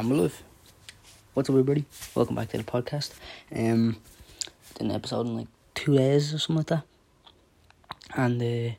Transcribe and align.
I'm 0.00 0.10
alive. 0.12 0.42
What's 1.34 1.50
up, 1.50 1.52
everybody? 1.52 1.84
Welcome 2.14 2.34
back 2.34 2.48
to 2.48 2.56
the 2.56 2.64
podcast. 2.64 3.12
Um, 3.54 3.98
did 4.72 4.86
an 4.86 4.92
episode 4.92 5.26
in 5.26 5.36
like 5.36 5.48
two 5.74 5.94
days 5.94 6.32
or 6.32 6.38
something 6.38 6.56
like 6.56 6.66
that. 6.68 6.84
And 8.16 8.40
uh, 8.40 8.70
I 8.70 8.76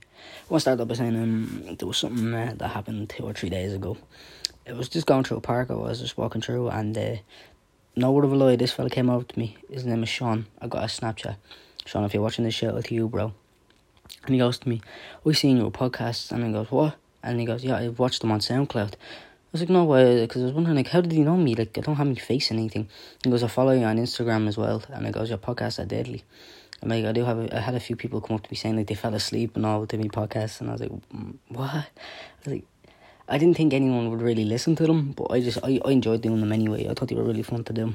want 0.49 0.61
start 0.63 0.81
off 0.81 0.87
by 0.87 0.95
saying 0.95 1.15
um, 1.15 1.75
there 1.77 1.87
was 1.87 1.97
something 1.97 2.33
uh, 2.33 2.55
that 2.57 2.69
happened 2.69 3.11
two 3.11 3.21
or 3.21 3.33
three 3.33 3.51
days 3.51 3.71
ago. 3.71 3.97
It 4.65 4.75
was 4.75 4.89
just 4.89 5.05
going 5.05 5.23
through 5.23 5.37
a 5.37 5.41
park. 5.41 5.69
I 5.69 5.75
was 5.75 6.01
just 6.01 6.17
walking 6.17 6.41
through, 6.41 6.69
and 6.69 6.97
uh, 6.97 7.17
no 7.95 8.11
word 8.11 8.25
of 8.25 8.31
a 8.31 8.35
lie, 8.35 8.55
this 8.55 8.71
fella 8.71 8.89
came 8.89 9.07
over 9.07 9.23
to 9.23 9.37
me. 9.37 9.57
His 9.71 9.85
name 9.85 10.01
is 10.01 10.09
Sean. 10.09 10.47
I 10.59 10.65
got 10.65 10.81
a 10.81 10.87
Snapchat. 10.87 11.35
Sean, 11.85 12.03
if 12.03 12.15
you're 12.15 12.23
watching 12.23 12.45
this, 12.45 12.55
shout 12.55 12.73
out 12.73 12.85
to 12.85 12.95
you, 12.95 13.07
bro. 13.07 13.31
And 14.25 14.33
he 14.33 14.39
goes 14.39 14.57
to 14.57 14.67
me, 14.67 14.81
we've 15.23 15.37
seen 15.37 15.57
your 15.57 15.69
podcast," 15.69 16.31
and 16.31 16.43
I 16.43 16.51
goes, 16.51 16.71
"What?" 16.71 16.95
And 17.21 17.39
he 17.39 17.45
goes, 17.45 17.63
"Yeah, 17.63 17.75
I've 17.75 17.99
watched 17.99 18.21
them 18.21 18.31
on 18.31 18.39
SoundCloud." 18.39 18.95
I 19.51 19.59
was 19.59 19.61
like, 19.63 19.69
no 19.69 19.83
way, 19.83 20.21
because 20.21 20.43
I 20.43 20.45
was 20.45 20.53
wondering, 20.53 20.77
like, 20.77 20.87
how 20.87 21.01
did 21.01 21.11
he 21.11 21.23
know 21.23 21.35
me? 21.35 21.55
Like, 21.55 21.77
I 21.77 21.81
don't 21.81 21.97
have 21.97 22.07
any 22.07 22.15
face 22.15 22.51
in 22.51 22.57
anything. 22.57 22.87
He 23.21 23.29
goes, 23.29 23.43
I 23.43 23.47
follow 23.47 23.73
you 23.73 23.83
on 23.83 23.97
Instagram 23.97 24.47
as 24.47 24.57
well. 24.57 24.81
And 24.87 25.05
I 25.05 25.11
goes, 25.11 25.27
your 25.27 25.39
podcasts 25.39 25.77
are 25.77 25.85
deadly. 25.85 26.23
I'm 26.81 26.87
like, 26.87 27.03
I 27.03 27.11
do 27.11 27.25
have, 27.25 27.37
a, 27.37 27.57
I 27.57 27.59
had 27.59 27.75
a 27.75 27.79
few 27.81 27.97
people 27.97 28.21
come 28.21 28.37
up 28.37 28.43
to 28.43 28.49
me 28.49 28.55
saying, 28.55 28.77
like, 28.77 28.87
they 28.87 28.95
fell 28.95 29.13
asleep 29.13 29.57
and 29.57 29.65
all 29.65 29.85
to 29.85 29.97
me 29.97 30.07
podcasts. 30.07 30.61
And 30.61 30.69
I 30.69 30.71
was 30.71 30.81
like, 30.81 30.91
mm, 30.91 31.35
what? 31.49 31.69
I 31.69 31.85
was 32.45 32.47
like, 32.47 32.63
I 33.27 33.37
didn't 33.37 33.57
think 33.57 33.73
anyone 33.73 34.09
would 34.09 34.21
really 34.21 34.45
listen 34.45 34.77
to 34.77 34.87
them, 34.87 35.11
but 35.11 35.31
I 35.31 35.41
just, 35.41 35.57
I, 35.63 35.81
I 35.83 35.91
enjoyed 35.91 36.21
doing 36.21 36.39
them 36.39 36.53
anyway. 36.53 36.87
I 36.87 36.93
thought 36.93 37.09
they 37.09 37.15
were 37.15 37.23
really 37.23 37.43
fun 37.43 37.65
to 37.65 37.73
do. 37.73 37.93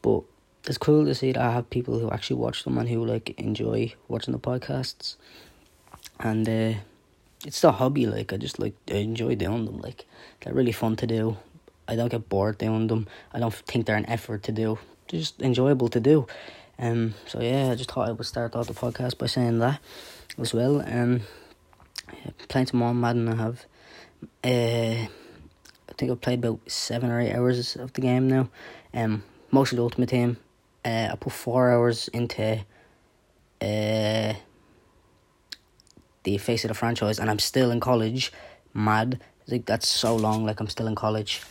But 0.00 0.22
it's 0.64 0.78
cool 0.78 1.04
to 1.06 1.14
see 1.14 1.32
that 1.32 1.42
I 1.42 1.50
have 1.50 1.70
people 1.70 1.98
who 1.98 2.08
actually 2.12 2.36
watch 2.36 2.62
them 2.62 2.78
and 2.78 2.88
who, 2.88 3.04
like, 3.04 3.34
enjoy 3.36 3.94
watching 4.06 4.30
the 4.30 4.38
podcasts. 4.38 5.16
And, 6.20 6.48
uh, 6.48 6.78
it's 7.44 7.62
a 7.64 7.72
hobby. 7.72 8.06
Like 8.06 8.32
I 8.32 8.36
just 8.36 8.58
like 8.58 8.74
I 8.90 8.96
enjoy 8.96 9.34
doing 9.34 9.64
them. 9.64 9.78
Like 9.78 10.06
they're 10.40 10.54
really 10.54 10.72
fun 10.72 10.96
to 10.96 11.06
do. 11.06 11.36
I 11.86 11.96
don't 11.96 12.10
get 12.10 12.28
bored 12.28 12.58
doing 12.58 12.86
them. 12.86 13.06
I 13.32 13.38
don't 13.38 13.52
think 13.52 13.86
they're 13.86 13.96
an 13.96 14.08
effort 14.08 14.42
to 14.44 14.52
do. 14.52 14.78
They're 15.08 15.20
just 15.20 15.42
enjoyable 15.42 15.88
to 15.88 16.00
do. 16.00 16.26
Um. 16.78 17.14
So 17.26 17.40
yeah, 17.40 17.70
I 17.70 17.74
just 17.74 17.90
thought 17.90 18.08
I 18.08 18.12
would 18.12 18.26
start 18.26 18.56
off 18.56 18.66
the 18.66 18.74
podcast 18.74 19.18
by 19.18 19.26
saying 19.26 19.58
that 19.58 19.80
as 20.38 20.54
well. 20.54 20.82
Um. 20.86 21.22
Playing 22.48 22.68
more 22.72 22.94
Madden, 22.94 23.28
I 23.28 23.36
have. 23.36 23.64
Uh, 24.42 25.08
I 25.88 25.92
think 25.96 26.10
I've 26.10 26.20
played 26.20 26.44
about 26.44 26.60
seven 26.70 27.10
or 27.10 27.20
eight 27.20 27.32
hours 27.32 27.76
of 27.76 27.92
the 27.92 28.00
game 28.00 28.28
now. 28.28 28.48
Um, 28.92 29.22
mostly 29.50 29.78
Ultimate 29.78 30.10
Team. 30.10 30.36
Uh, 30.84 31.08
I 31.12 31.16
put 31.18 31.32
four 31.32 31.70
hours 31.70 32.08
into. 32.08 32.64
Uh 33.60 34.34
the 36.24 36.38
face 36.38 36.64
of 36.64 36.68
the 36.68 36.74
franchise, 36.74 37.18
and 37.18 37.30
I'm 37.30 37.38
still 37.38 37.70
in 37.70 37.80
college. 37.80 38.32
Mad. 38.74 39.20
Like 39.46 39.66
that's 39.66 39.88
so 39.88 40.16
long. 40.16 40.44
Like 40.44 40.60
I'm 40.60 40.68
still 40.68 40.86
in 40.86 40.94
college. 40.94 41.42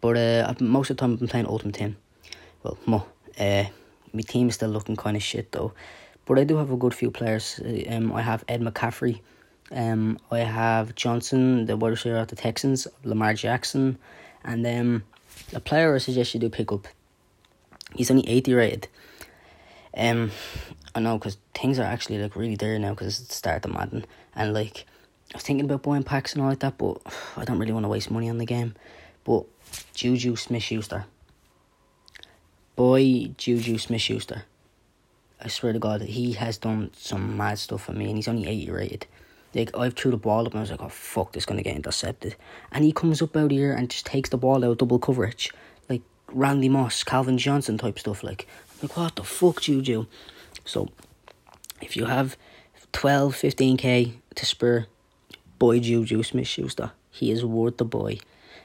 But 0.00 0.16
uh, 0.16 0.54
most 0.60 0.90
of 0.90 0.96
the 0.96 1.00
time 1.00 1.16
been 1.16 1.28
playing 1.28 1.46
Ultimate 1.46 1.74
Team. 1.74 1.96
Well, 2.62 2.78
mo. 2.86 3.06
Uh, 3.38 3.64
my 4.12 4.22
team 4.22 4.48
is 4.48 4.54
still 4.54 4.70
looking 4.70 4.96
kind 4.96 5.16
of 5.16 5.22
shit 5.22 5.52
though. 5.52 5.72
But 6.24 6.38
I 6.38 6.44
do 6.44 6.56
have 6.56 6.72
a 6.72 6.76
good 6.76 6.94
few 6.94 7.10
players. 7.10 7.60
Um, 7.88 8.12
I 8.12 8.22
have 8.22 8.44
Ed 8.48 8.60
McCaffrey. 8.60 9.20
Um, 9.70 10.18
I 10.30 10.40
have 10.40 10.94
Johnson, 10.94 11.66
the 11.66 11.76
wide 11.76 11.90
receiver 11.90 12.18
of 12.18 12.28
the 12.28 12.36
Texans, 12.36 12.86
Lamar 13.04 13.34
Jackson, 13.34 13.98
and 14.44 14.66
um, 14.66 15.04
a 15.52 15.60
player 15.60 15.94
I 15.94 15.98
suggest 15.98 16.34
you 16.34 16.40
do 16.40 16.48
pick 16.48 16.72
up. 16.72 16.86
He's 17.94 18.10
only 18.10 18.28
eighty 18.28 18.54
rated. 18.54 18.88
Um, 19.96 20.30
I 20.96 20.98
know 20.98 21.18
because 21.18 21.36
things 21.52 21.78
are 21.78 21.82
actually 21.82 22.16
like 22.18 22.34
really 22.34 22.56
there 22.56 22.78
now 22.78 22.90
because 22.90 23.20
it's 23.20 23.28
the 23.28 23.34
start 23.34 23.66
of 23.66 23.74
Madden 23.74 24.06
and 24.34 24.54
like 24.54 24.86
I 25.34 25.36
was 25.36 25.42
thinking 25.42 25.66
about 25.66 25.82
buying 25.82 26.04
packs 26.04 26.32
and 26.32 26.42
all 26.42 26.48
like 26.48 26.60
that, 26.60 26.78
but 26.78 27.02
I 27.36 27.44
don't 27.44 27.58
really 27.58 27.72
want 27.72 27.84
to 27.84 27.88
waste 27.88 28.10
money 28.10 28.30
on 28.30 28.38
the 28.38 28.46
game. 28.46 28.74
But 29.22 29.44
Juju 29.92 30.36
Smith 30.36 30.62
Schuster, 30.62 31.04
boy, 32.76 33.32
Juju 33.36 33.76
Smith 33.76 34.00
Schuster. 34.00 34.44
I 35.38 35.48
swear 35.48 35.74
to 35.74 35.78
God, 35.78 36.00
he 36.00 36.32
has 36.32 36.56
done 36.56 36.90
some 36.96 37.36
mad 37.36 37.58
stuff 37.58 37.84
for 37.84 37.92
me, 37.92 38.06
and 38.06 38.16
he's 38.16 38.28
only 38.28 38.48
eighty 38.48 38.70
rated. 38.70 39.06
Like 39.54 39.76
I've 39.76 39.92
threw 39.92 40.12
the 40.12 40.16
ball 40.16 40.46
up, 40.46 40.52
and 40.52 40.60
I 40.60 40.62
was 40.62 40.70
like, 40.70 40.82
"Oh 40.82 40.88
fuck, 40.88 41.32
this 41.32 41.42
is 41.42 41.46
gonna 41.46 41.62
get 41.62 41.76
intercepted," 41.76 42.36
and 42.72 42.84
he 42.84 42.92
comes 42.92 43.20
up 43.20 43.36
out 43.36 43.50
here 43.50 43.74
and 43.74 43.90
just 43.90 44.06
takes 44.06 44.30
the 44.30 44.38
ball 44.38 44.64
out 44.64 44.78
double 44.78 44.98
coverage, 44.98 45.52
like 45.90 46.02
Randy 46.32 46.70
Moss, 46.70 47.04
Calvin 47.04 47.36
Johnson 47.36 47.76
type 47.76 47.98
stuff. 47.98 48.22
Like, 48.22 48.46
I'm 48.80 48.88
like 48.88 48.96
what 48.96 49.16
the 49.16 49.24
fuck, 49.24 49.60
Juju? 49.60 50.06
So, 50.66 50.88
if 51.80 51.96
you 51.96 52.06
have 52.06 52.36
12, 52.92 53.34
15k 53.34 54.12
to 54.34 54.46
spur, 54.46 54.86
boy 55.58 55.80
Juju 55.80 56.22
Smith 56.22 56.48
Schuster, 56.48 56.92
he 57.10 57.30
is 57.30 57.44
worth 57.44 57.78
the 57.78 57.84
boy. 57.84 58.18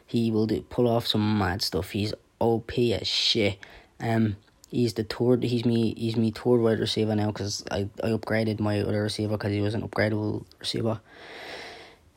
He 0.06 0.30
will 0.32 0.48
do, 0.48 0.62
pull 0.64 0.90
off 0.90 1.08
some 1.08 1.38
mad 1.38 1.62
stuff. 1.62 1.92
He's 1.92 2.14
OP 2.40 2.78
as 2.80 3.08
shit. 3.08 3.58
Um, 4.00 4.36
he's 4.70 4.96
the 4.96 5.04
third. 5.04 5.44
He's 5.44 5.64
me. 5.64 5.94
He's 5.96 6.18
me 6.18 6.32
third 6.32 6.60
wide 6.60 6.80
receiver 6.80 7.16
now 7.16 7.28
because 7.28 7.64
I, 7.72 7.88
I 8.04 8.08
upgraded 8.08 8.60
my 8.60 8.82
other 8.82 9.04
receiver 9.04 9.38
because 9.38 9.54
he 9.54 9.62
was 9.62 9.74
an 9.74 9.88
upgradable 9.88 10.44
receiver. 10.60 11.00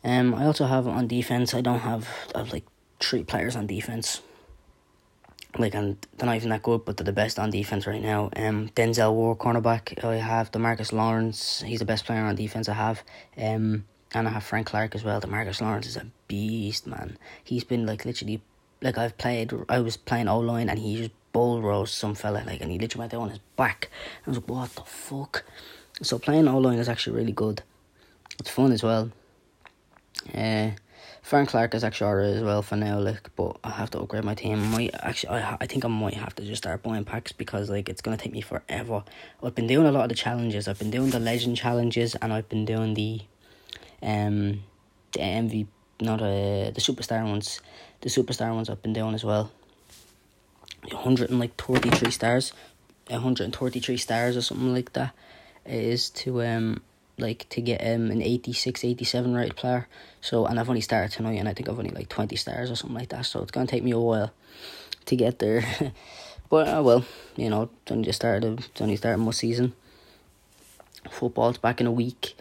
Um, 0.03 0.35
I 0.35 0.47
also 0.47 0.65
have 0.65 0.89
on 0.89 1.07
defense. 1.07 1.55
I 1.55 1.61
don't 1.61 1.81
have. 1.81 2.09
I 2.35 2.39
have 2.39 2.53
like 2.53 2.65
three 2.99 3.23
players 3.23 3.55
on 3.55 3.67
defense 3.67 4.23
like 5.59 5.75
and 5.75 5.97
they're 6.17 6.27
not 6.27 6.37
even 6.37 6.51
that 6.51 6.63
good, 6.63 6.85
but 6.85 6.97
they're 6.97 7.05
the 7.05 7.13
best 7.13 7.39
on 7.39 7.51
defense 7.51 7.87
right 7.87 8.03
now. 8.03 8.31
Um, 8.37 8.69
Denzel 8.71 9.13
Ward, 9.13 9.39
cornerback. 9.39 10.03
I 10.05 10.17
have 10.17 10.51
Demarcus 10.51 10.93
Lawrence. 10.93 11.63
He's 11.63 11.79
the 11.79 11.85
best 11.85 12.05
player 12.05 12.25
on 12.25 12.35
defense 12.35 12.69
I 12.69 12.75
have. 12.75 13.03
Um, 13.37 13.85
and 14.15 14.29
I 14.29 14.31
have 14.31 14.45
Frank 14.45 14.69
Clark 14.69 14.95
as 14.95 15.05
well. 15.05 15.21
Demarcus 15.21 15.61
Lawrence 15.61 15.87
is 15.87 15.97
a 15.97 16.07
beast, 16.29 16.87
man. 16.87 17.19
He's 17.43 17.65
been 17.65 17.87
like 17.87 18.05
literally, 18.05 18.43
like 18.83 18.99
I've 18.99 19.19
played. 19.19 19.53
I 19.69 19.81
was 19.81 19.97
playing 19.97 20.29
O 20.29 20.39
line 20.39 20.69
and 20.69 20.79
he 20.79 20.97
just 20.97 21.11
bull 21.33 21.61
rose 21.61 21.91
some 21.91 22.15
fella 22.15 22.43
like, 22.47 22.61
and 22.61 22.71
he 22.71 22.79
literally 22.79 23.01
went 23.01 23.13
down 23.13 23.23
on 23.23 23.31
his 23.31 23.41
back. 23.57 23.91
I 24.27 24.31
was 24.31 24.39
like, 24.39 24.49
what 24.49 24.71
the 24.71 24.83
fuck? 24.83 25.45
So 26.03 26.19
playing 26.19 26.49
O 26.49 26.59
line 26.59 26.79
is 26.79 26.89
actually 26.89 27.17
really 27.17 27.33
good. 27.33 27.63
It's 28.39 28.51
fun 28.51 28.73
as 28.73 28.83
well. 28.83 29.11
Uh, 30.33 30.71
Frank 31.23 31.49
Clark 31.49 31.75
is 31.75 31.83
actually 31.85 32.09
alright 32.09 32.37
as 32.37 32.43
well 32.43 32.61
for 32.61 32.77
now, 32.77 32.99
like, 32.99 33.35
but 33.35 33.57
I 33.65 33.71
have 33.71 33.91
to 33.93 34.01
upgrade 34.01 34.25
my 34.25 34.35
team. 34.35 34.63
I 34.63 34.67
might 34.67 34.95
actually, 34.95 35.31
I, 35.39 35.57
I 35.61 35.67
think 35.67 35.85
I 35.85 35.89
might 35.89 36.15
have 36.15 36.35
to 36.35 36.45
just 36.45 36.63
start 36.63 36.83
buying 36.83 37.05
packs 37.05 37.33
because 37.33 37.71
like 37.71 37.89
it's 37.89 38.03
gonna 38.03 38.19
take 38.19 38.33
me 38.33 38.43
forever. 38.43 39.03
I've 39.43 39.55
been 39.55 39.67
doing 39.67 39.87
a 39.87 39.93
lot 39.93 40.03
of 40.03 40.11
the 40.11 40.15
challenges. 40.15 40.69
I've 40.69 40.79
been 40.79 40.91
doing 40.91 41.11
the 41.11 41.19
legend 41.19 41.57
challenges, 41.57 42.15
and 42.17 42.33
I've 42.33 42.49
been 42.51 42.67
doing 42.67 42.93
the, 42.93 43.23
um, 44.03 44.63
the 45.13 45.21
MV, 45.21 45.67
not 46.01 46.21
uh, 46.21 46.71
the 46.71 46.81
superstar 46.81 47.25
ones. 47.25 47.61
The 48.03 48.11
superstar 48.11 48.55
ones 48.55 48.69
I've 48.69 48.83
been 48.83 48.93
doing 48.93 49.15
as 49.15 49.25
well. 49.25 49.51
Hundred 50.93 51.31
and 51.31 51.41
like 51.41 51.59
stars, 52.11 52.53
hundred 53.11 53.45
and 53.45 53.57
thirty 53.57 53.81
three 53.81 53.97
stars 53.97 54.37
or 54.37 54.43
something 54.43 54.75
like 54.75 54.93
that, 54.93 55.15
is 55.65 56.11
to 56.11 56.43
um 56.43 56.83
like 57.19 57.49
to 57.51 57.61
get 57.61 57.81
um 57.81 58.11
an 58.11 58.23
86 58.23 58.85
87 58.85 59.35
rated 59.35 59.57
player. 59.57 59.89
So 60.21 60.47
and 60.47 60.59
i've 60.59 60.69
only 60.69 60.81
started 60.81 61.13
tonight 61.13 61.39
and 61.39 61.49
i 61.49 61.55
think 61.55 61.69
i've 61.69 61.79
only 61.79 61.91
like 61.91 62.09
20 62.09 62.35
stars 62.37 62.71
or 62.71 62.77
something 62.77 62.97
like 62.97 63.11
that. 63.11 63.27
So 63.27 63.43
it's 63.43 63.51
gonna 63.51 63.67
take 63.67 63.85
me 63.85 63.93
a 63.93 63.99
while 63.99 64.33
to 65.07 65.17
get 65.17 65.39
there. 65.39 65.65
But 66.51 66.69
uh, 66.69 66.83
well 66.83 67.05
you 67.37 67.51
know 67.51 67.71
it's 67.83 67.91
only 67.91 68.05
just 68.05 68.19
started 68.21 68.61
it's 68.61 68.81
only 68.81 68.97
started 68.97 69.19
my 69.19 69.33
season. 69.33 69.73
Football's 71.11 71.59
back 71.59 71.81
in 71.81 71.87
a 71.87 71.93
week. 71.93 72.37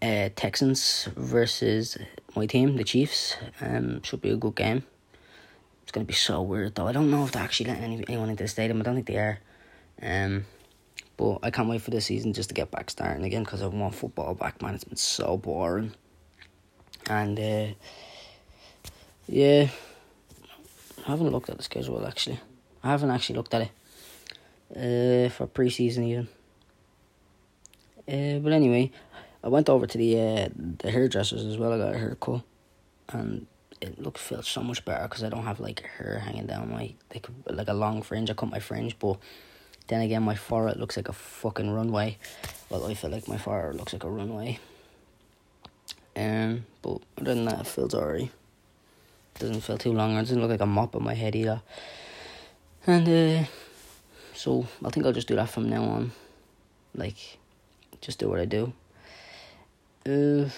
Uh 0.00 0.28
texans 0.36 1.08
versus 1.16 1.96
my 2.36 2.46
team 2.46 2.76
the 2.76 2.84
chiefs. 2.84 3.36
Um 3.60 4.02
should 4.02 4.20
be 4.20 4.30
a 4.30 4.36
good 4.36 4.54
game. 4.54 4.84
It's 5.82 5.92
gonna 5.92 6.04
be 6.04 6.12
so 6.12 6.42
weird 6.42 6.74
though. 6.74 6.86
I 6.86 6.92
don't 6.92 7.10
know 7.10 7.24
if 7.24 7.32
they're 7.32 7.42
actually 7.42 7.70
letting 7.70 7.84
any, 7.84 8.04
anyone 8.06 8.30
into 8.30 8.44
the 8.44 8.48
stadium. 8.48 8.80
I 8.80 8.84
don't 8.84 8.94
think 8.94 9.06
they 9.06 9.16
are. 9.16 9.38
Um 10.02 10.44
but 11.18 11.40
I 11.42 11.50
can't 11.50 11.68
wait 11.68 11.82
for 11.82 11.90
the 11.90 12.00
season 12.00 12.32
just 12.32 12.48
to 12.48 12.54
get 12.54 12.70
back 12.70 12.88
starting 12.88 13.24
again 13.24 13.42
because 13.42 13.60
I 13.60 13.66
want 13.66 13.94
football 13.94 14.34
back, 14.34 14.62
man. 14.62 14.74
It's 14.74 14.84
been 14.84 14.96
so 14.96 15.36
boring. 15.36 15.92
And 17.10 17.38
uh, 17.38 17.74
yeah, 19.26 19.68
I 21.06 21.10
haven't 21.10 21.30
looked 21.30 21.50
at 21.50 21.56
the 21.58 21.62
schedule 21.62 22.06
actually. 22.06 22.40
I 22.82 22.90
haven't 22.90 23.10
actually 23.10 23.36
looked 23.36 23.52
at 23.52 23.62
it 23.62 23.70
uh, 24.76 25.28
for 25.30 25.48
preseason 25.48 26.06
even. 26.06 26.28
Uh, 28.06 28.38
but 28.38 28.52
anyway, 28.52 28.90
I 29.42 29.48
went 29.48 29.68
over 29.68 29.86
to 29.86 29.98
the 29.98 30.18
uh, 30.18 30.48
the 30.78 30.90
hairdressers 30.90 31.44
as 31.44 31.58
well. 31.58 31.72
I 31.72 31.78
got 31.78 31.94
a 31.94 31.98
haircut, 31.98 32.42
and 33.08 33.46
it 33.80 34.00
looked 34.00 34.18
felt 34.18 34.44
so 34.44 34.62
much 34.62 34.84
better 34.84 35.02
because 35.02 35.24
I 35.24 35.28
don't 35.28 35.44
have 35.44 35.60
like 35.60 35.80
hair 35.98 36.20
hanging 36.24 36.46
down 36.46 36.70
my 36.70 36.94
like 37.12 37.26
like 37.48 37.68
a 37.68 37.74
long 37.74 38.02
fringe. 38.02 38.30
I 38.30 38.34
cut 38.34 38.50
my 38.50 38.60
fringe, 38.60 38.98
but 38.98 39.18
then 39.88 40.00
again, 40.02 40.22
my 40.22 40.34
forehead 40.34 40.78
looks 40.78 40.96
like 40.96 41.08
a 41.08 41.12
fucking 41.12 41.70
runway. 41.70 42.18
Well, 42.70 42.86
I 42.86 42.94
feel 42.94 43.10
like 43.10 43.26
my 43.28 43.38
forehead 43.38 43.74
looks 43.74 43.92
like 43.92 44.04
a 44.04 44.10
runway. 44.10 44.58
Um, 46.16 46.66
but 46.82 46.98
other 47.18 47.34
than 47.34 47.44
that, 47.46 47.60
it 47.60 47.66
feels 47.66 47.94
alright. 47.94 48.30
Doesn't 49.38 49.60
feel 49.60 49.78
too 49.78 49.92
long. 49.92 50.16
It 50.16 50.20
doesn't 50.20 50.40
look 50.40 50.50
like 50.50 50.60
a 50.60 50.66
mop 50.66 50.96
on 50.96 51.04
my 51.04 51.14
head 51.14 51.36
either. 51.36 51.62
And 52.86 53.08
uh, 53.08 53.48
so 54.34 54.66
I 54.84 54.90
think 54.90 55.06
I'll 55.06 55.12
just 55.12 55.28
do 55.28 55.36
that 55.36 55.48
from 55.50 55.68
now 55.68 55.84
on. 55.84 56.12
Like, 56.94 57.38
just 58.00 58.18
do 58.18 58.28
what 58.28 58.40
I 58.40 58.46
do. 58.46 58.72
Uh, 60.04 60.48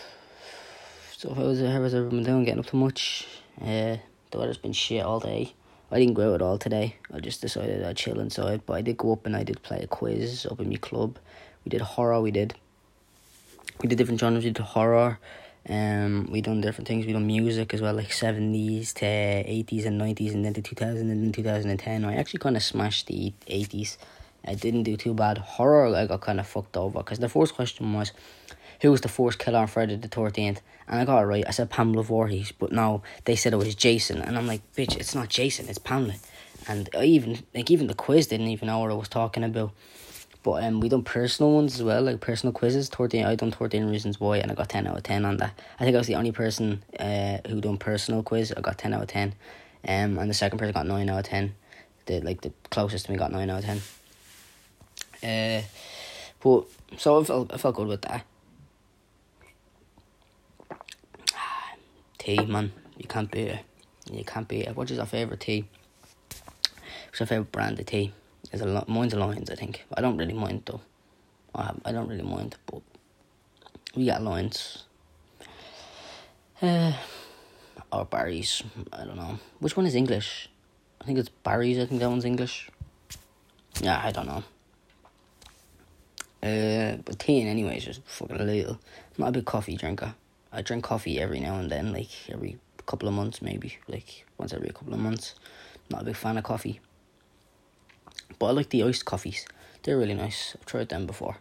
so 1.16 1.34
how 1.34 1.42
was 1.42 1.60
how 1.60 1.80
was 1.80 1.94
everyone 1.94 2.22
doing? 2.24 2.44
Getting 2.44 2.60
up 2.60 2.66
to 2.66 2.76
much? 2.76 3.26
Uh, 3.60 3.96
The 4.30 4.38
weather's 4.38 4.58
been 4.58 4.72
shit 4.72 5.04
all 5.04 5.20
day. 5.20 5.52
I 5.90 5.98
didn't 5.98 6.14
go 6.14 6.30
out 6.30 6.36
at 6.36 6.42
all 6.42 6.58
today. 6.58 6.96
I 7.12 7.20
just 7.20 7.40
decided 7.40 7.84
I'd 7.84 7.96
chill 7.96 8.20
inside. 8.20 8.62
But 8.66 8.74
I 8.74 8.82
did 8.82 8.96
go 8.96 9.12
up 9.12 9.26
and 9.26 9.36
I 9.36 9.42
did 9.42 9.62
play 9.62 9.80
a 9.80 9.86
quiz 9.86 10.46
up 10.50 10.60
in 10.60 10.68
my 10.68 10.76
club. 10.76 11.18
We 11.64 11.70
did 11.70 11.80
horror. 11.80 12.20
We 12.20 12.30
did. 12.30 12.54
We 13.82 13.88
did 13.88 13.98
different 13.98 14.20
genres. 14.20 14.44
We 14.44 14.50
did 14.50 14.62
horror. 14.62 15.18
Um, 15.68 16.28
we 16.30 16.40
done 16.40 16.60
different 16.60 16.88
things. 16.88 17.04
We 17.04 17.12
done 17.12 17.26
music 17.26 17.74
as 17.74 17.82
well, 17.82 17.94
like 17.94 18.12
seventies 18.12 18.94
to 18.94 19.06
eighties 19.06 19.84
and 19.84 19.98
nineties, 19.98 20.32
and 20.32 20.42
then 20.44 20.54
to 20.54 20.62
two 20.62 20.74
thousand 20.74 21.10
and 21.10 21.22
then 21.22 21.32
two 21.32 21.42
thousand 21.42 21.70
and 21.70 21.78
ten. 21.78 22.04
I 22.04 22.14
actually 22.14 22.40
kind 22.40 22.56
of 22.56 22.62
smashed 22.62 23.08
the 23.08 23.34
eighties. 23.46 23.98
I 24.46 24.54
didn't 24.54 24.84
do 24.84 24.96
too 24.96 25.12
bad. 25.12 25.36
Horror, 25.36 25.94
I 25.94 26.06
got 26.06 26.22
kind 26.22 26.40
of 26.40 26.46
fucked 26.46 26.76
over 26.76 27.00
because 27.00 27.18
the 27.18 27.28
first 27.28 27.54
question 27.54 27.92
was, 27.92 28.12
who 28.80 28.90
was 28.90 29.00
the 29.00 29.08
first 29.08 29.38
killer 29.38 29.58
on 29.58 29.66
Friday 29.66 29.96
the 29.96 30.08
thirteenth? 30.08 30.60
And 30.88 30.98
I 30.98 31.04
got 31.04 31.22
it 31.22 31.26
right. 31.26 31.44
I 31.46 31.52
said 31.52 31.70
Pamela 31.70 32.02
Voorhees, 32.02 32.52
but 32.52 32.72
no, 32.72 33.02
they 33.24 33.36
said 33.36 33.52
it 33.52 33.56
was 33.56 33.74
Jason, 33.74 34.20
and 34.20 34.36
I'm 34.36 34.46
like, 34.46 34.60
bitch, 34.72 34.96
it's 34.96 35.14
not 35.14 35.28
Jason, 35.28 35.68
it's 35.68 35.78
Pamela. 35.78 36.14
And 36.66 36.88
I 36.96 37.04
even 37.04 37.38
like 37.54 37.70
even 37.70 37.86
the 37.86 37.94
quiz 37.94 38.26
didn't 38.26 38.48
even 38.48 38.66
know 38.66 38.80
what 38.80 38.90
I 38.90 38.94
was 38.94 39.08
talking 39.08 39.44
about. 39.44 39.72
But 40.42 40.64
um, 40.64 40.80
we 40.80 40.88
done 40.88 41.02
personal 41.02 41.52
ones 41.52 41.74
as 41.74 41.82
well, 41.82 42.02
like 42.02 42.20
personal 42.20 42.52
quizzes. 42.52 42.88
Thirteen, 42.88 43.26
I 43.26 43.34
done 43.34 43.50
thirteen 43.50 43.88
reasons 43.90 44.18
why, 44.18 44.38
and 44.38 44.50
I 44.50 44.54
got 44.54 44.70
ten 44.70 44.86
out 44.86 44.96
of 44.96 45.02
ten 45.02 45.24
on 45.24 45.36
that. 45.36 45.58
I 45.78 45.84
think 45.84 45.94
I 45.94 45.98
was 45.98 46.06
the 46.06 46.16
only 46.16 46.32
person 46.32 46.82
uh 46.98 47.38
who 47.46 47.60
done 47.60 47.76
personal 47.76 48.22
quiz. 48.22 48.52
I 48.56 48.60
got 48.60 48.78
ten 48.78 48.94
out 48.94 49.02
of 49.02 49.08
ten, 49.08 49.34
um, 49.86 50.18
and 50.18 50.30
the 50.30 50.34
second 50.34 50.58
person 50.58 50.72
got 50.72 50.86
nine 50.86 51.10
out 51.10 51.18
of 51.18 51.26
ten. 51.26 51.54
The 52.06 52.20
like 52.20 52.40
the 52.40 52.52
closest 52.70 53.06
to 53.06 53.12
me 53.12 53.18
got 53.18 53.32
nine 53.32 53.50
out 53.50 53.64
of 53.64 53.64
ten. 53.66 53.82
Uh, 55.22 55.62
but 56.40 56.64
so 56.98 57.20
I 57.20 57.24
felt 57.24 57.52
I 57.52 57.58
felt 57.58 57.76
good 57.76 57.88
with 57.88 58.02
that. 58.02 58.24
Tea, 62.20 62.44
man, 62.44 62.70
you 62.98 63.08
can't 63.08 63.30
beat 63.30 63.48
it. 63.48 63.64
You 64.12 64.24
can't 64.24 64.46
beat 64.46 64.66
it. 64.66 64.76
What 64.76 64.90
is 64.90 64.98
your 64.98 65.06
favorite 65.06 65.40
tea? 65.40 65.64
What's 67.06 67.18
your 67.18 67.26
favorite 67.26 67.50
brand 67.50 67.80
of 67.80 67.86
tea? 67.86 68.12
Is 68.52 68.60
a 68.60 68.66
lot. 68.66 68.90
Mine's 68.90 69.14
a 69.14 69.18
Lyons, 69.18 69.48
I 69.48 69.54
think. 69.54 69.86
I 69.96 70.02
don't 70.02 70.18
really 70.18 70.34
mind 70.34 70.64
though. 70.66 70.82
I 71.54 71.72
I 71.82 71.92
don't 71.92 72.08
really 72.08 72.22
mind, 72.22 72.56
but 72.66 72.82
we 73.96 74.04
got 74.04 74.20
Lyons. 74.22 74.84
Uh, 76.60 76.92
or 77.92 78.04
Barry's. 78.04 78.62
I 78.92 79.04
don't 79.06 79.16
know. 79.16 79.38
Which 79.60 79.74
one 79.74 79.86
is 79.86 79.94
English? 79.94 80.50
I 81.00 81.06
think 81.06 81.18
it's 81.18 81.30
Barry's. 81.30 81.78
I 81.78 81.86
think 81.86 82.00
that 82.00 82.10
one's 82.10 82.26
English. 82.26 82.68
Yeah, 83.80 83.98
I 84.04 84.12
don't 84.12 84.26
know. 84.26 84.44
Uh, 86.42 86.98
but 87.02 87.18
tea, 87.18 87.40
anyway, 87.48 87.78
is 87.78 87.86
just 87.86 88.02
fucking 88.04 88.38
a 88.38 88.44
little. 88.44 88.74
I'm 88.74 89.16
not 89.16 89.28
a 89.28 89.32
big 89.32 89.46
coffee 89.46 89.76
drinker. 89.76 90.14
I 90.52 90.62
drink 90.62 90.84
coffee 90.84 91.20
every 91.20 91.40
now 91.40 91.56
and 91.56 91.70
then, 91.70 91.92
like 91.92 92.10
every 92.28 92.58
couple 92.86 93.08
of 93.08 93.14
months, 93.14 93.40
maybe, 93.40 93.78
like 93.88 94.26
once 94.38 94.52
every 94.52 94.68
couple 94.70 94.94
of 94.94 95.00
months. 95.00 95.34
Not 95.90 96.02
a 96.02 96.04
big 96.04 96.16
fan 96.16 96.38
of 96.38 96.44
coffee. 96.44 96.80
But 98.38 98.46
I 98.46 98.50
like 98.50 98.70
the 98.70 98.82
iced 98.82 99.04
coffees. 99.04 99.46
They're 99.82 99.98
really 99.98 100.14
nice. 100.14 100.56
I've 100.58 100.66
tried 100.66 100.88
them 100.88 101.06
before. 101.06 101.36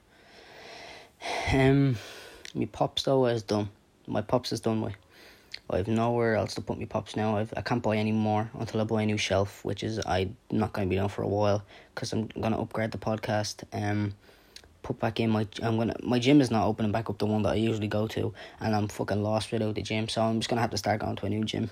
Um, 1.51 1.97
my 2.53 2.65
pops 2.65 3.03
though 3.03 3.25
is 3.25 3.44
done. 3.44 3.69
My 4.07 4.21
pops 4.21 4.51
is 4.51 4.59
done 4.59 4.81
with. 4.81 4.95
I 5.69 5.77
have 5.77 5.88
nowhere 5.88 6.35
else 6.35 6.55
to 6.55 6.62
put 6.62 6.79
my 6.79 6.85
pops 6.85 7.15
now. 7.15 7.38
I've, 7.38 7.53
I 7.55 7.62
can't 7.62 7.83
buy 7.83 7.97
any 7.97 8.12
more 8.12 8.50
until 8.57 8.81
I 8.81 8.85
buy 8.85 9.03
a 9.03 9.05
new 9.05 9.17
shelf, 9.17 9.63
which 9.63 9.83
is 9.83 10.00
I'm 10.05 10.35
not 10.50 10.73
going 10.73 10.88
to 10.88 10.89
be 10.89 10.95
done 10.95 11.09
for 11.09 11.21
a 11.21 11.27
while 11.27 11.63
because 11.94 12.12
I'm 12.12 12.27
going 12.27 12.53
to 12.53 12.59
upgrade 12.59 12.91
the 12.91 12.97
podcast. 12.97 13.63
Um, 13.71 14.15
put 14.83 14.99
back 14.99 15.19
in 15.19 15.29
my 15.29 15.47
I'm 15.61 15.77
gonna 15.77 15.95
my 16.01 16.19
gym 16.19 16.41
is 16.41 16.51
not 16.51 16.67
opening 16.67 16.91
back 16.91 17.09
up 17.09 17.17
the 17.17 17.25
one 17.25 17.43
that 17.43 17.53
I 17.53 17.55
usually 17.55 17.87
go 17.87 18.07
to, 18.07 18.33
and 18.59 18.75
I'm 18.75 18.87
fucking 18.87 19.21
lost 19.21 19.51
without 19.51 19.75
the 19.75 19.81
gym. 19.81 20.07
So 20.09 20.21
I'm 20.21 20.39
just 20.39 20.49
gonna 20.49 20.61
have 20.61 20.71
to 20.71 20.77
start 20.77 21.01
going 21.01 21.15
to 21.17 21.25
a 21.25 21.29
new 21.29 21.43
gym. 21.43 21.69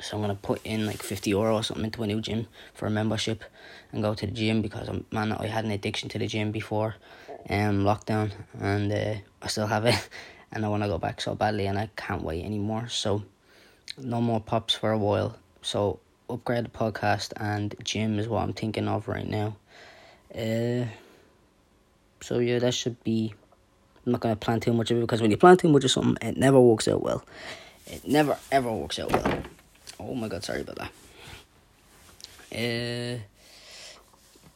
So 0.00 0.16
I'm 0.16 0.22
gonna 0.22 0.34
put 0.34 0.60
in 0.64 0.86
like 0.86 1.02
fifty 1.02 1.30
euro 1.30 1.56
or 1.56 1.62
something 1.62 1.86
into 1.86 2.02
a 2.02 2.06
new 2.06 2.20
gym 2.20 2.46
for 2.74 2.86
a 2.86 2.90
membership, 2.90 3.44
and 3.92 4.02
go 4.02 4.14
to 4.14 4.26
the 4.26 4.32
gym 4.32 4.62
because 4.62 4.88
I'm 4.88 5.04
man 5.10 5.32
I 5.32 5.46
had 5.46 5.64
an 5.64 5.70
addiction 5.70 6.08
to 6.10 6.18
the 6.18 6.26
gym 6.26 6.52
before, 6.52 6.96
um 7.48 7.84
lockdown, 7.84 8.32
and 8.60 8.92
uh, 8.92 9.14
I 9.42 9.46
still 9.48 9.66
have 9.66 9.86
it, 9.86 10.08
and 10.52 10.64
I 10.64 10.68
want 10.68 10.82
to 10.82 10.88
go 10.88 10.98
back 10.98 11.20
so 11.20 11.34
badly, 11.34 11.66
and 11.66 11.78
I 11.78 11.90
can't 11.96 12.22
wait 12.22 12.44
anymore. 12.44 12.88
So 12.88 13.22
no 13.98 14.20
more 14.20 14.40
pops 14.40 14.74
for 14.74 14.92
a 14.92 14.98
while. 14.98 15.36
So 15.62 16.00
upgrade 16.28 16.64
the 16.64 16.70
podcast 16.70 17.32
and 17.36 17.74
gym 17.82 18.18
is 18.18 18.28
what 18.28 18.42
I'm 18.42 18.52
thinking 18.52 18.88
of 18.88 19.08
right 19.08 19.28
now. 19.28 19.56
Uh, 20.34 20.86
so 22.26 22.40
yeah, 22.40 22.58
that 22.58 22.74
should 22.74 23.02
be. 23.04 23.32
I'm 24.04 24.10
not 24.12 24.20
gonna 24.20 24.34
plan 24.34 24.58
too 24.58 24.72
much 24.72 24.90
of 24.90 24.98
it 24.98 25.00
because 25.00 25.22
when 25.22 25.30
you 25.30 25.36
plan 25.36 25.56
too 25.56 25.68
much 25.68 25.84
of 25.84 25.92
something, 25.92 26.16
it 26.28 26.36
never 26.36 26.60
works 26.60 26.88
out 26.88 27.00
well. 27.00 27.24
It 27.86 28.04
never 28.04 28.36
ever 28.50 28.72
works 28.72 28.98
out 28.98 29.12
well. 29.12 29.42
Oh 30.00 30.12
my 30.12 30.26
god, 30.26 30.42
sorry 30.42 30.62
about 30.62 30.90
that. 32.50 33.20
Uh, 33.20 33.22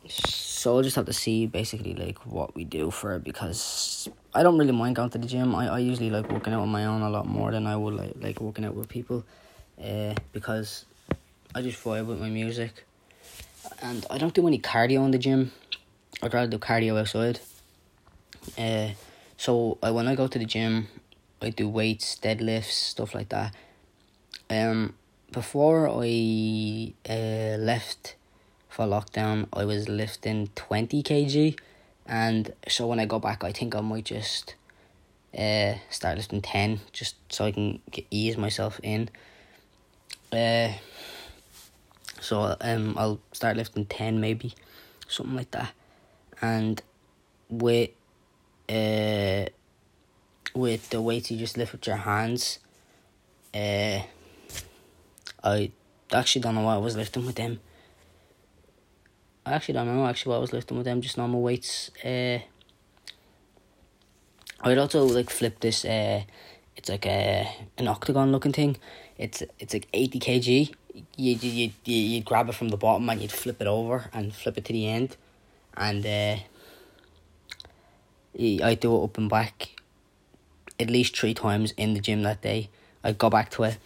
so 0.09 0.75
I'll 0.75 0.83
just 0.83 0.97
have 0.97 1.07
to 1.07 1.13
see 1.13 1.47
basically 1.47 1.95
like 1.95 2.19
what 2.27 2.57
we 2.57 2.65
do 2.65 2.91
for 2.91 3.15
it 3.15 3.23
because 3.23 4.09
I 4.35 4.43
don't 4.43 4.59
really 4.59 4.73
mind 4.73 4.97
going 4.97 5.11
to 5.11 5.19
the 5.19 5.29
gym. 5.29 5.55
I, 5.55 5.69
I 5.69 5.79
usually 5.79 6.11
like 6.11 6.29
working 6.29 6.53
out 6.53 6.63
on 6.63 6.71
my 6.71 6.87
own 6.87 7.03
a 7.03 7.11
lot 7.11 7.27
more 7.27 7.53
than 7.53 7.69
I 7.69 7.77
would 7.77 7.95
like 7.95 8.15
like 8.21 8.41
working 8.41 8.65
out 8.65 8.75
with 8.75 8.89
people, 8.89 9.25
uh, 9.81 10.15
because 10.33 10.87
I 11.55 11.63
just 11.63 11.81
vibe 11.85 12.07
with 12.07 12.21
my 12.21 12.31
music, 12.31 12.85
and 13.81 14.05
I 14.11 14.19
don't 14.19 14.35
do 14.35 14.49
any 14.49 14.59
cardio 14.59 15.05
in 15.05 15.13
the 15.13 15.19
gym. 15.19 15.53
I'd 16.21 16.35
rather 16.35 16.51
do 16.51 16.59
cardio 16.59 16.99
outside. 16.99 17.39
Uh, 18.59 18.91
so 19.37 19.79
I 19.83 19.91
when 19.91 20.09
I 20.09 20.15
go 20.15 20.27
to 20.27 20.39
the 20.39 20.45
gym, 20.45 20.89
I 21.41 21.51
do 21.51 21.69
weights, 21.69 22.17
deadlifts, 22.17 22.73
stuff 22.73 23.15
like 23.15 23.29
that. 23.31 23.55
Um, 24.49 24.95
before 25.31 25.89
I 25.89 26.93
uh, 27.09 27.57
left 27.57 28.17
for 28.69 28.85
lockdown, 28.87 29.47
I 29.53 29.65
was 29.65 29.89
lifting 29.89 30.49
twenty 30.55 31.03
kg, 31.03 31.59
and 32.07 32.53
so 32.69 32.87
when 32.87 33.01
I 33.01 33.07
go 33.07 33.19
back, 33.19 33.45
I 33.45 33.53
think 33.53 33.75
I 33.75 33.81
might 33.81 34.07
just 34.07 34.55
uh 35.39 35.75
start 35.91 36.17
lifting 36.17 36.43
ten, 36.43 36.81
just 36.93 37.15
so 37.33 37.45
I 37.45 37.53
can 37.53 37.81
get, 37.91 38.07
ease 38.11 38.37
myself 38.37 38.81
in. 38.83 39.09
Uh, 40.33 40.73
so 42.21 42.57
um, 42.61 42.95
I'll 42.99 43.21
start 43.33 43.57
lifting 43.57 43.87
ten 43.87 44.21
maybe, 44.21 44.55
something 45.09 45.37
like 45.37 45.51
that, 45.53 45.73
and 46.43 46.83
with 47.49 47.91
uh, 48.71 49.47
with 50.55 50.91
the 50.91 51.03
weights 51.03 51.31
you 51.31 51.39
just 51.39 51.57
lift 51.57 51.73
with 51.73 51.87
your 51.87 51.97
hands. 51.97 52.61
Uh, 53.53 54.03
I 55.43 55.73
actually 56.13 56.43
don't 56.43 56.55
know 56.55 56.63
what 56.63 56.75
I 56.75 56.79
was 56.79 56.97
lifting 56.97 57.27
with 57.27 57.35
them. 57.35 57.61
I 59.45 59.55
actually 59.55 59.75
don't 59.75 59.87
know 59.87 60.07
actually 60.07 60.31
what 60.31 60.37
I 60.37 60.41
was 60.41 60.53
lifting 60.53 60.77
with 60.77 60.87
them, 60.87 61.01
just 61.01 61.19
normal 61.19 61.43
weights. 61.43 61.91
Uh, 62.05 62.39
I'd 64.63 64.79
also 64.79 65.05
like 65.05 65.31
flip 65.31 65.61
this. 65.61 65.85
Uh, 65.85 66.23
it's 66.77 66.89
like 66.89 67.07
a 67.07 67.51
an 67.79 67.89
octagon 67.89 68.31
looking 68.31 68.53
thing. 68.53 68.77
It's 69.19 69.43
it's 69.59 69.75
like 69.75 69.89
eighty 69.93 70.21
kg. 70.21 70.75
You 71.17 71.35
you 71.35 71.73
you 71.85 71.97
you 71.97 72.21
grab 72.23 72.49
it 72.49 72.55
from 72.55 72.69
the 72.69 72.77
bottom 72.77 73.09
and 73.09 73.21
you'd 73.21 73.33
flip 73.33 73.61
it 73.61 73.67
over 73.67 74.11
and 74.13 74.35
flip 74.35 74.59
it 74.59 74.65
to 74.67 74.73
the 74.73 74.87
end, 74.87 75.17
and 75.77 76.05
uh, 76.05 76.37
I 78.39 78.77
do 78.81 78.97
it 78.97 79.05
up 79.05 79.19
and 79.19 79.29
back 79.29 79.81
at 80.79 80.89
least 80.89 81.17
three 81.17 81.35
times 81.35 81.73
in 81.77 81.95
the 81.95 82.01
gym 82.01 82.23
that 82.23 82.41
day. 82.41 82.71
I'd 83.05 83.19
go 83.19 83.29
back 83.29 83.51
to 83.51 83.65
it. 83.65 83.79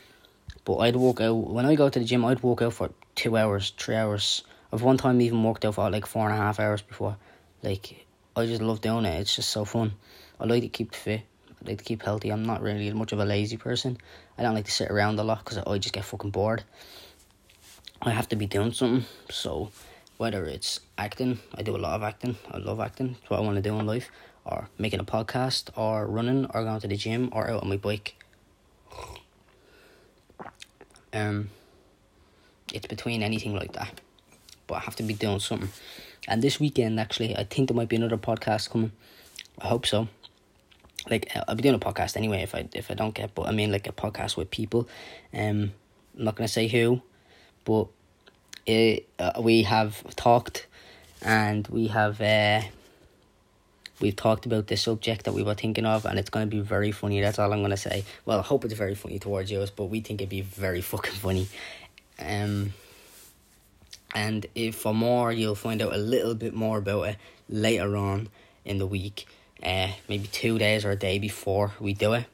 But 0.64 0.78
I'd 0.78 0.96
walk 0.96 1.20
out 1.20 1.34
when 1.34 1.66
I 1.66 1.74
go 1.74 1.88
to 1.88 1.98
the 1.98 2.04
gym 2.04 2.24
I'd 2.24 2.42
walk 2.42 2.62
out 2.62 2.74
for 2.74 2.90
two 3.14 3.36
hours, 3.36 3.72
three 3.76 3.96
hours. 3.96 4.44
I've 4.72 4.82
one 4.82 4.96
time 4.96 5.20
even 5.20 5.42
worked 5.42 5.64
out 5.64 5.74
for 5.74 5.90
like 5.90 6.06
four 6.06 6.28
and 6.28 6.34
a 6.34 6.42
half 6.42 6.60
hours 6.60 6.82
before. 6.82 7.16
Like 7.62 8.06
I 8.36 8.46
just 8.46 8.62
love 8.62 8.80
doing 8.80 9.04
it. 9.04 9.20
It's 9.20 9.36
just 9.36 9.50
so 9.50 9.64
fun. 9.64 9.92
I 10.40 10.44
like 10.44 10.62
to 10.62 10.68
keep 10.68 10.94
fit. 10.94 11.22
I 11.48 11.70
like 11.70 11.78
to 11.78 11.84
keep 11.84 12.02
healthy. 12.02 12.30
I'm 12.30 12.44
not 12.44 12.62
really 12.62 12.90
much 12.92 13.12
of 13.12 13.18
a 13.18 13.24
lazy 13.24 13.56
person. 13.56 13.98
I 14.38 14.42
don't 14.42 14.54
like 14.54 14.66
to 14.66 14.72
sit 14.72 14.90
around 14.90 15.18
a 15.18 15.24
lot 15.24 15.44
because 15.44 15.58
I 15.58 15.78
just 15.78 15.94
get 15.94 16.04
fucking 16.04 16.30
bored. 16.30 16.64
I 18.02 18.10
have 18.10 18.28
to 18.30 18.36
be 18.36 18.46
doing 18.46 18.72
something. 18.72 19.06
So 19.30 19.70
whether 20.16 20.44
it's 20.44 20.80
acting, 20.98 21.40
I 21.54 21.62
do 21.62 21.76
a 21.76 21.78
lot 21.78 21.94
of 21.94 22.02
acting. 22.02 22.36
I 22.50 22.58
love 22.58 22.80
acting. 22.80 23.16
It's 23.20 23.30
what 23.30 23.38
I 23.38 23.42
want 23.42 23.56
to 23.56 23.62
do 23.62 23.78
in 23.78 23.86
life 23.86 24.10
or 24.44 24.68
making 24.78 25.00
a 25.00 25.04
podcast 25.04 25.70
or 25.76 26.06
running 26.06 26.46
or 26.46 26.64
going 26.64 26.80
to 26.80 26.88
the 26.88 26.96
gym 26.96 27.28
or 27.32 27.48
out 27.48 27.62
on 27.62 27.68
my 27.68 27.76
bike. 27.76 28.14
Um, 31.12 31.50
it's 32.72 32.86
between 32.86 33.22
anything 33.22 33.54
like 33.54 33.72
that, 33.72 34.00
but 34.66 34.74
I 34.76 34.80
have 34.80 34.96
to 34.96 35.02
be 35.02 35.14
doing 35.14 35.38
something. 35.38 35.70
And 36.26 36.42
this 36.42 36.58
weekend, 36.58 36.98
actually, 36.98 37.36
I 37.36 37.44
think 37.44 37.68
there 37.68 37.76
might 37.76 37.88
be 37.88 37.96
another 37.96 38.16
podcast 38.16 38.70
coming. 38.70 38.92
I 39.60 39.68
hope 39.68 39.86
so. 39.86 40.08
Like 41.08 41.30
I'll 41.46 41.54
be 41.54 41.62
doing 41.62 41.74
a 41.74 41.78
podcast 41.78 42.16
anyway 42.16 42.42
if 42.42 42.54
I 42.54 42.66
if 42.72 42.90
I 42.90 42.94
don't 42.94 43.14
get, 43.14 43.34
but 43.34 43.46
I 43.46 43.52
mean 43.52 43.70
like 43.70 43.86
a 43.86 43.92
podcast 43.92 44.36
with 44.36 44.50
people. 44.50 44.88
Um, 45.32 45.72
I'm 46.18 46.24
not 46.24 46.34
gonna 46.34 46.48
say 46.48 46.66
who, 46.66 47.02
but 47.64 47.88
it, 48.66 49.06
uh, 49.18 49.32
we 49.40 49.64
have 49.64 50.02
talked, 50.16 50.66
and 51.20 51.68
we 51.68 51.88
have 51.88 52.20
uh 52.22 52.62
we've 54.00 54.16
talked 54.16 54.46
about 54.46 54.66
the 54.66 54.76
subject 54.76 55.24
that 55.24 55.32
we 55.32 55.42
were 55.42 55.54
thinking 55.54 55.86
of, 55.86 56.04
and 56.04 56.18
it's 56.18 56.30
going 56.30 56.48
to 56.48 56.56
be 56.56 56.62
very 56.62 56.92
funny. 56.92 57.20
That's 57.20 57.38
all 57.38 57.52
I'm 57.52 57.60
going 57.60 57.70
to 57.70 57.76
say. 57.76 58.04
Well, 58.24 58.38
I 58.38 58.42
hope 58.42 58.64
it's 58.64 58.74
very 58.74 58.94
funny 58.94 59.18
towards 59.18 59.50
you, 59.50 59.64
but 59.76 59.84
we 59.86 60.00
think 60.00 60.20
it'd 60.20 60.28
be 60.28 60.42
very 60.42 60.80
fucking 60.92 61.14
funny. 61.14 61.48
Um, 62.18 62.72
and 64.14 64.46
if 64.54 64.76
for 64.76 64.94
more, 64.94 65.32
you'll 65.32 65.54
find 65.54 65.82
out 65.82 65.92
a 65.92 65.98
little 65.98 66.34
bit 66.34 66.54
more 66.54 66.78
about 66.78 67.08
it 67.08 67.16
later 67.48 67.96
on 67.96 68.28
in 68.64 68.78
the 68.78 68.86
week. 68.86 69.26
Uh, 69.62 69.88
maybe 70.08 70.26
two 70.28 70.58
days 70.58 70.84
or 70.84 70.90
a 70.90 70.96
day 70.96 71.18
before 71.18 71.72
we 71.80 71.94
do 71.94 72.12
it. 72.14 72.26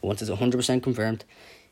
Once 0.00 0.20
it's 0.20 0.30
hundred 0.30 0.58
percent 0.58 0.82
confirmed, 0.82 1.24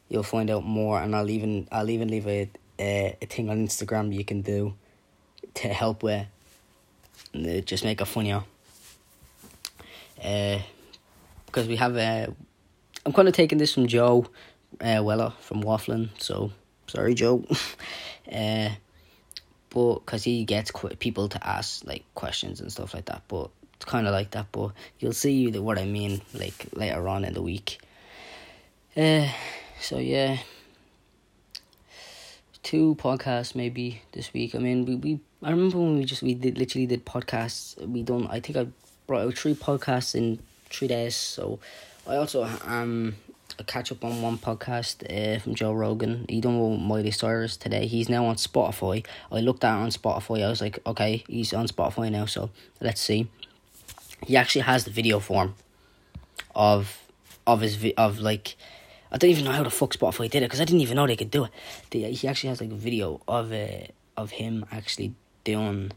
you'll 0.09 0.23
find 0.23 0.51
out 0.51 0.65
more, 0.65 1.01
and 1.01 1.15
I'll 1.15 1.29
even 1.29 1.69
I'll 1.71 1.91
even 1.91 2.09
leave 2.09 2.27
a 2.27 2.51
a, 2.79 3.17
a 3.21 3.27
thing 3.27 3.51
on 3.51 3.67
Instagram 3.67 4.15
you 4.15 4.25
can 4.25 4.41
do 4.41 4.75
to 5.55 5.69
help 5.69 6.03
with 6.03 6.27
just 7.65 7.85
make 7.85 8.01
it 8.01 8.07
funnier. 8.07 8.45
Uh, 10.23 10.61
because 11.47 11.69
we 11.69 11.77
have 11.77 11.97
uh, 11.97 12.29
I'm 13.05 13.13
kind 13.13 13.29
of 13.29 13.35
taking 13.35 13.59
this 13.59 13.75
from 13.75 13.87
Joe 13.87 14.27
uh, 14.81 15.03
Weller 15.03 15.33
from 15.41 15.63
Waffling, 15.63 16.11
so 16.19 16.53
sorry, 16.87 17.15
Joe. 17.15 17.45
uh, 18.33 18.71
but 19.71 19.95
because 20.01 20.23
he 20.25 20.45
gets 20.45 20.71
qu- 20.71 20.95
people 20.97 21.29
to 21.29 21.47
ask 21.47 21.85
like 21.85 22.05
questions 22.15 22.61
and 22.61 22.71
stuff 22.71 22.95
like 22.95 23.07
that, 23.07 23.23
but 23.29 23.51
it's 23.75 23.85
kind 23.85 24.07
of 24.07 24.13
like 24.13 24.31
that. 24.33 24.47
But 24.53 24.73
you'll 24.99 25.13
see 25.13 25.51
what 25.51 25.79
I 25.79 25.85
mean 25.85 26.23
like 26.35 26.69
later 26.75 27.09
on 27.09 27.25
in 27.25 27.35
the 27.35 27.43
week. 27.43 27.81
Uh, 28.97 29.29
so 29.81 29.99
yeah, 29.99 30.39
two 32.63 32.95
podcasts 32.97 33.55
maybe 33.55 34.03
this 34.13 34.33
week. 34.33 34.55
I 34.55 34.59
mean, 34.59 34.85
we, 34.85 34.97
we 34.97 35.21
I 35.43 35.51
remember 35.51 35.79
when 35.79 35.99
we 35.99 36.05
just 36.05 36.23
we 36.23 36.35
did 36.35 36.59
literally 36.59 36.87
did 36.87 37.05
podcasts. 37.05 37.77
We 37.87 38.03
done. 38.03 38.27
I 38.29 38.41
think 38.41 38.57
I 38.59 38.67
brought 39.07 39.27
out 39.27 39.37
three 39.37 39.55
podcasts 39.55 40.15
in 40.15 40.39
three 40.71 40.89
days. 40.89 41.15
So 41.15 41.59
I 42.07 42.17
also 42.17 42.49
um 42.65 43.17
catch 43.67 43.93
up 43.93 44.05
on 44.05 44.23
one 44.23 44.39
podcast 44.39 45.05
uh, 45.11 45.39
from 45.39 45.55
Joe 45.55 45.73
Rogan. 45.73 46.27
He 46.29 46.41
done 46.41 46.59
with 46.59 46.81
Miley 46.81 47.11
Cyrus 47.11 47.57
today. 47.57 47.87
He's 47.87 48.09
now 48.09 48.25
on 48.27 48.37
Spotify. 48.37 49.05
I 49.31 49.41
looked 49.41 49.65
at 49.65 49.75
on 49.75 49.91
Spotify. 49.91 50.45
I 50.45 50.49
was 50.49 50.61
like, 50.61 50.79
okay, 50.87 51.25
he's 51.29 51.53
on 51.53 51.67
Spotify 51.67 52.11
now. 52.11 52.27
So 52.27 52.51
let's 52.81 53.01
see. 53.01 53.29
He 54.27 54.37
actually 54.37 54.63
has 54.63 54.85
the 54.85 54.91
video 54.91 55.19
form 55.19 55.55
of 56.55 56.99
of 57.47 57.61
his 57.61 57.77
vi- 57.77 57.95
of 57.97 58.21
like 58.21 58.57
I 59.11 59.19
don't 59.19 59.31
even 59.31 59.45
know 59.45 59.53
how 59.53 59.63
the 59.63 59.71
fuck 59.71 59.95
Spotify 59.95 60.31
did 60.31 60.43
it 60.43 60.47
because 60.47 60.61
I 60.61 60.65
didn't 60.65 60.81
even 60.81 60.97
know 60.97 61.07
they 61.07 61.17
could 61.17 61.31
do 61.31 61.45
it. 61.45 61.51
He 62.17 62.29
actually 62.29 62.49
has 62.49 62.61
like 62.61 62.71
a 62.71 62.75
video 62.75 63.21
of 63.29 63.53
uh, 63.53 63.87
of 64.17 64.31
him 64.33 64.65
actually 64.71 65.15
doing 65.45 65.93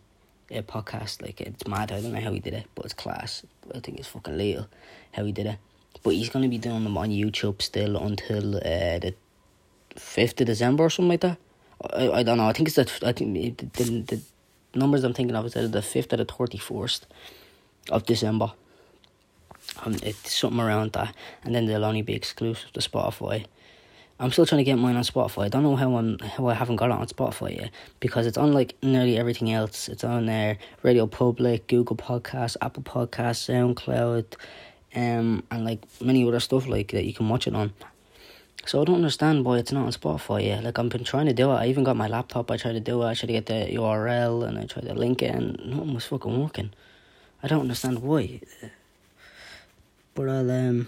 a 0.51 0.61
podcast. 0.61 1.21
Like 1.21 1.41
it's 1.41 1.67
mad. 1.67 1.91
I 1.91 2.01
don't 2.01 2.13
know 2.13 2.21
how 2.21 2.31
he 2.31 2.39
did 2.39 2.53
it, 2.53 2.67
but 2.75 2.85
it's 2.85 2.93
class. 2.93 3.43
I 3.73 3.79
think 3.79 3.99
it's 3.99 4.07
fucking 4.07 4.37
lethal 4.37 4.67
how 5.13 5.25
he 5.25 5.31
did 5.31 5.45
it. 5.45 5.57
But 6.03 6.11
he's 6.11 6.29
gonna 6.29 6.49
be 6.49 6.57
doing 6.57 6.83
them 6.83 6.97
on 6.97 7.09
YouTube 7.09 7.61
still 7.61 7.97
until 7.97 8.57
uh, 8.57 8.99
the 8.99 9.15
fifth 9.95 10.41
of 10.41 10.47
December 10.47 10.83
or 10.85 10.89
something 10.89 11.09
like 11.09 11.21
that. 11.21 11.37
I, 11.93 12.11
I 12.11 12.23
don't 12.23 12.37
know. 12.37 12.47
I 12.47 12.53
think 12.53 12.67
it's 12.67 12.75
the 12.75 13.07
I 13.07 13.11
think 13.11 13.57
the, 13.57 13.83
the, 13.83 14.01
the 14.01 14.21
numbers 14.75 15.03
I'm 15.03 15.13
thinking 15.13 15.35
of 15.35 15.45
is 15.45 15.55
either 15.55 15.67
the 15.67 15.81
fifth 15.81 16.13
or 16.13 16.17
the 16.17 16.25
thirty 16.25 16.57
first 16.57 17.07
of 17.89 18.05
December. 18.05 18.53
Um, 19.83 19.95
it's 20.03 20.37
something 20.37 20.59
around 20.59 20.93
that, 20.93 21.15
and 21.43 21.55
then 21.55 21.65
they'll 21.65 21.85
only 21.85 22.03
be 22.03 22.13
exclusive 22.13 22.71
to 22.73 22.79
Spotify. 22.81 23.45
I'm 24.17 24.31
still 24.31 24.45
trying 24.45 24.59
to 24.59 24.63
get 24.63 24.77
mine 24.77 24.95
on 24.95 25.03
Spotify. 25.03 25.45
I 25.45 25.47
don't 25.49 25.63
know 25.63 25.75
how 25.75 25.97
I'm 25.97 26.17
how 26.19 26.47
I 26.47 26.53
haven't 26.53 26.77
got 26.77 26.89
it 26.89 26.93
on 26.93 27.05
Spotify 27.07 27.57
yet 27.57 27.71
because 27.99 28.25
it's 28.25 28.37
on 28.37 28.53
like 28.53 28.75
nearly 28.81 29.17
everything 29.17 29.51
else. 29.51 29.89
It's 29.89 30.05
on 30.05 30.25
there, 30.25 30.57
Radio 30.83 31.05
Public, 31.05 31.67
Google 31.67 31.97
Podcasts, 31.97 32.55
Apple 32.61 32.83
Podcasts, 32.83 33.43
SoundCloud, 33.49 34.35
um, 34.95 35.43
and 35.51 35.65
like 35.65 35.81
many 35.99 36.25
other 36.25 36.39
stuff 36.39 36.65
like 36.65 36.91
that 36.93 37.03
you 37.03 37.13
can 37.13 37.27
watch 37.27 37.45
it 37.45 37.55
on. 37.55 37.73
So 38.65 38.81
I 38.81 38.85
don't 38.85 38.95
understand 38.95 39.43
why 39.43 39.57
it's 39.57 39.73
not 39.73 39.85
on 39.85 39.91
Spotify 39.91 40.45
yet. 40.45 40.63
Like 40.63 40.79
I've 40.79 40.87
been 40.87 41.03
trying 41.03 41.25
to 41.25 41.33
do 41.33 41.51
it. 41.51 41.55
I 41.55 41.67
even 41.67 41.83
got 41.83 41.97
my 41.97 42.07
laptop. 42.07 42.49
I 42.49 42.55
tried 42.55 42.73
to 42.73 42.79
do 42.79 43.03
it. 43.03 43.07
I 43.07 43.15
tried 43.15 43.27
to 43.27 43.33
get 43.33 43.47
the 43.47 43.67
URL 43.73 44.47
and 44.47 44.57
I 44.57 44.63
tried 44.63 44.85
to 44.85 44.93
link 44.93 45.23
it, 45.23 45.35
and 45.35 45.59
nothing 45.65 45.93
was 45.93 46.05
fucking 46.05 46.41
working. 46.41 46.71
I 47.43 47.47
don't 47.47 47.61
understand 47.61 47.99
why. 47.99 48.39
But 50.13 50.29
I'll 50.29 50.49
um. 50.49 50.87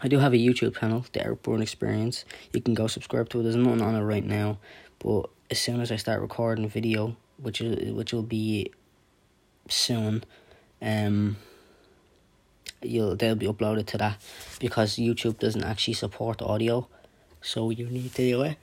I 0.00 0.08
do 0.08 0.18
have 0.18 0.32
a 0.32 0.36
YouTube 0.36 0.78
channel, 0.78 1.04
The 1.12 1.20
Outborn 1.20 1.60
Experience. 1.60 2.24
You 2.52 2.60
can 2.60 2.74
go 2.74 2.86
subscribe 2.86 3.28
to 3.30 3.40
it. 3.40 3.42
There's 3.42 3.56
nothing 3.56 3.82
on 3.82 3.94
it 3.96 4.02
right 4.02 4.24
now, 4.24 4.58
but 4.98 5.28
as 5.50 5.58
soon 5.58 5.80
as 5.80 5.90
I 5.90 5.96
start 5.96 6.20
recording 6.20 6.68
video, 6.68 7.16
which 7.38 7.60
is 7.60 7.92
which 7.92 8.12
will 8.12 8.22
be 8.22 8.72
soon, 9.68 10.24
um, 10.80 11.36
you'll 12.82 13.16
they'll 13.16 13.34
be 13.34 13.46
uploaded 13.46 13.86
to 13.86 13.98
that 13.98 14.20
because 14.60 14.96
YouTube 14.96 15.38
doesn't 15.38 15.64
actually 15.64 15.94
support 15.94 16.42
audio, 16.42 16.86
so 17.40 17.70
you 17.70 17.86
need 17.86 18.14
to 18.14 18.30
do 18.30 18.42
it 18.42 18.56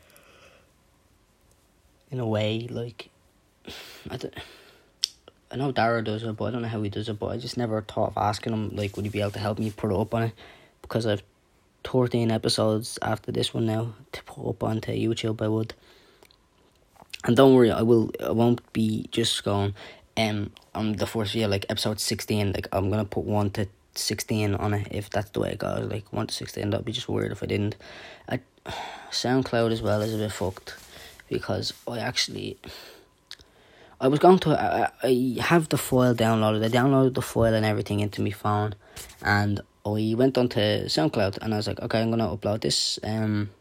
in 2.12 2.20
a 2.20 2.28
way 2.28 2.68
like 2.70 3.10
I 4.10 4.18
don't. 4.18 4.34
I 5.52 5.58
know 5.58 5.72
Dara 5.72 6.04
does 6.04 6.24
it, 6.24 6.36
but 6.36 6.46
I 6.46 6.52
don't 6.52 6.64
know 6.64 6.68
how 6.68 6.82
he 6.82 6.90
does 6.90 7.08
it. 7.08 7.20
But 7.20 7.28
I 7.28 7.38
just 7.38 7.56
never 7.56 7.82
thought 7.82 8.10
of 8.10 8.18
asking 8.18 8.52
him, 8.52 8.76
like, 8.76 8.96
would 8.96 9.06
he 9.06 9.10
be 9.10 9.22
able 9.22 9.32
to 9.32 9.40
help 9.40 9.60
me 9.60 9.72
put 9.72 9.92
it 9.92 9.96
up 9.96 10.14
on 10.14 10.24
it? 10.24 10.34
Because 10.88 11.06
I've 11.06 11.24
13 11.86 12.32
episodes 12.32 12.98
after 13.02 13.32
this 13.32 13.54
one 13.54 13.66
now 13.68 13.94
to 14.12 14.24
put 14.24 14.50
up 14.50 14.64
onto 14.64 14.92
YouTube, 14.92 15.42
I 15.42 15.48
would. 15.48 15.74
And 17.24 17.36
don't 17.36 17.56
worry, 17.56 17.72
I 17.72 17.82
will. 17.82 18.12
I 18.24 18.32
won't 18.32 18.62
be 18.74 19.08
just 19.12 19.44
going. 19.44 19.74
Um, 20.18 20.52
on 20.74 20.94
the 20.94 21.08
first 21.08 21.34
video, 21.34 21.48
like 21.48 21.66
episode 21.70 22.00
sixteen, 22.00 22.54
like 22.54 22.68
I'm 22.72 22.90
gonna 22.90 23.06
put 23.06 23.26
one 23.26 23.50
to 23.52 23.68
sixteen 23.96 24.54
on 24.56 24.74
it 24.76 24.88
if 24.92 25.10
that's 25.10 25.32
the 25.32 25.40
way 25.40 25.52
it 25.52 25.58
goes. 25.58 25.90
Like 25.90 26.12
one 26.14 26.28
to 26.28 26.34
sixteen, 26.34 26.70
that'd 26.70 26.86
be 26.86 26.92
just 26.92 27.10
weird 27.10 27.32
if 27.32 27.42
I 27.42 27.48
didn't. 27.48 27.76
I, 28.30 28.42
SoundCloud 29.12 29.72
as 29.72 29.82
well 29.82 30.02
is 30.02 30.14
a 30.14 30.18
bit 30.18 30.32
fucked 30.32 30.76
because 31.28 31.74
I 31.88 31.98
actually 32.00 32.58
I 34.00 34.08
was 34.08 34.20
going 34.20 34.40
to. 34.40 34.50
I, 34.52 34.92
I 35.02 35.42
have 35.42 35.70
the 35.70 35.78
file 35.78 36.14
downloaded. 36.14 36.64
I 36.64 36.70
downloaded 36.70 37.16
the 37.16 37.22
file 37.22 37.56
and 37.56 37.66
everything 37.66 38.02
into 38.02 38.22
my 38.22 38.32
phone, 38.32 38.76
and 39.24 39.62
I 39.86 40.16
went 40.18 40.38
onto 40.38 40.60
SoundCloud 40.60 41.38
and 41.42 41.54
I 41.54 41.58
was 41.58 41.68
like, 41.68 41.80
okay, 41.80 42.02
I'm 42.02 42.10
gonna 42.10 42.28
upload 42.28 42.62
this 42.62 43.00
um 43.04 43.52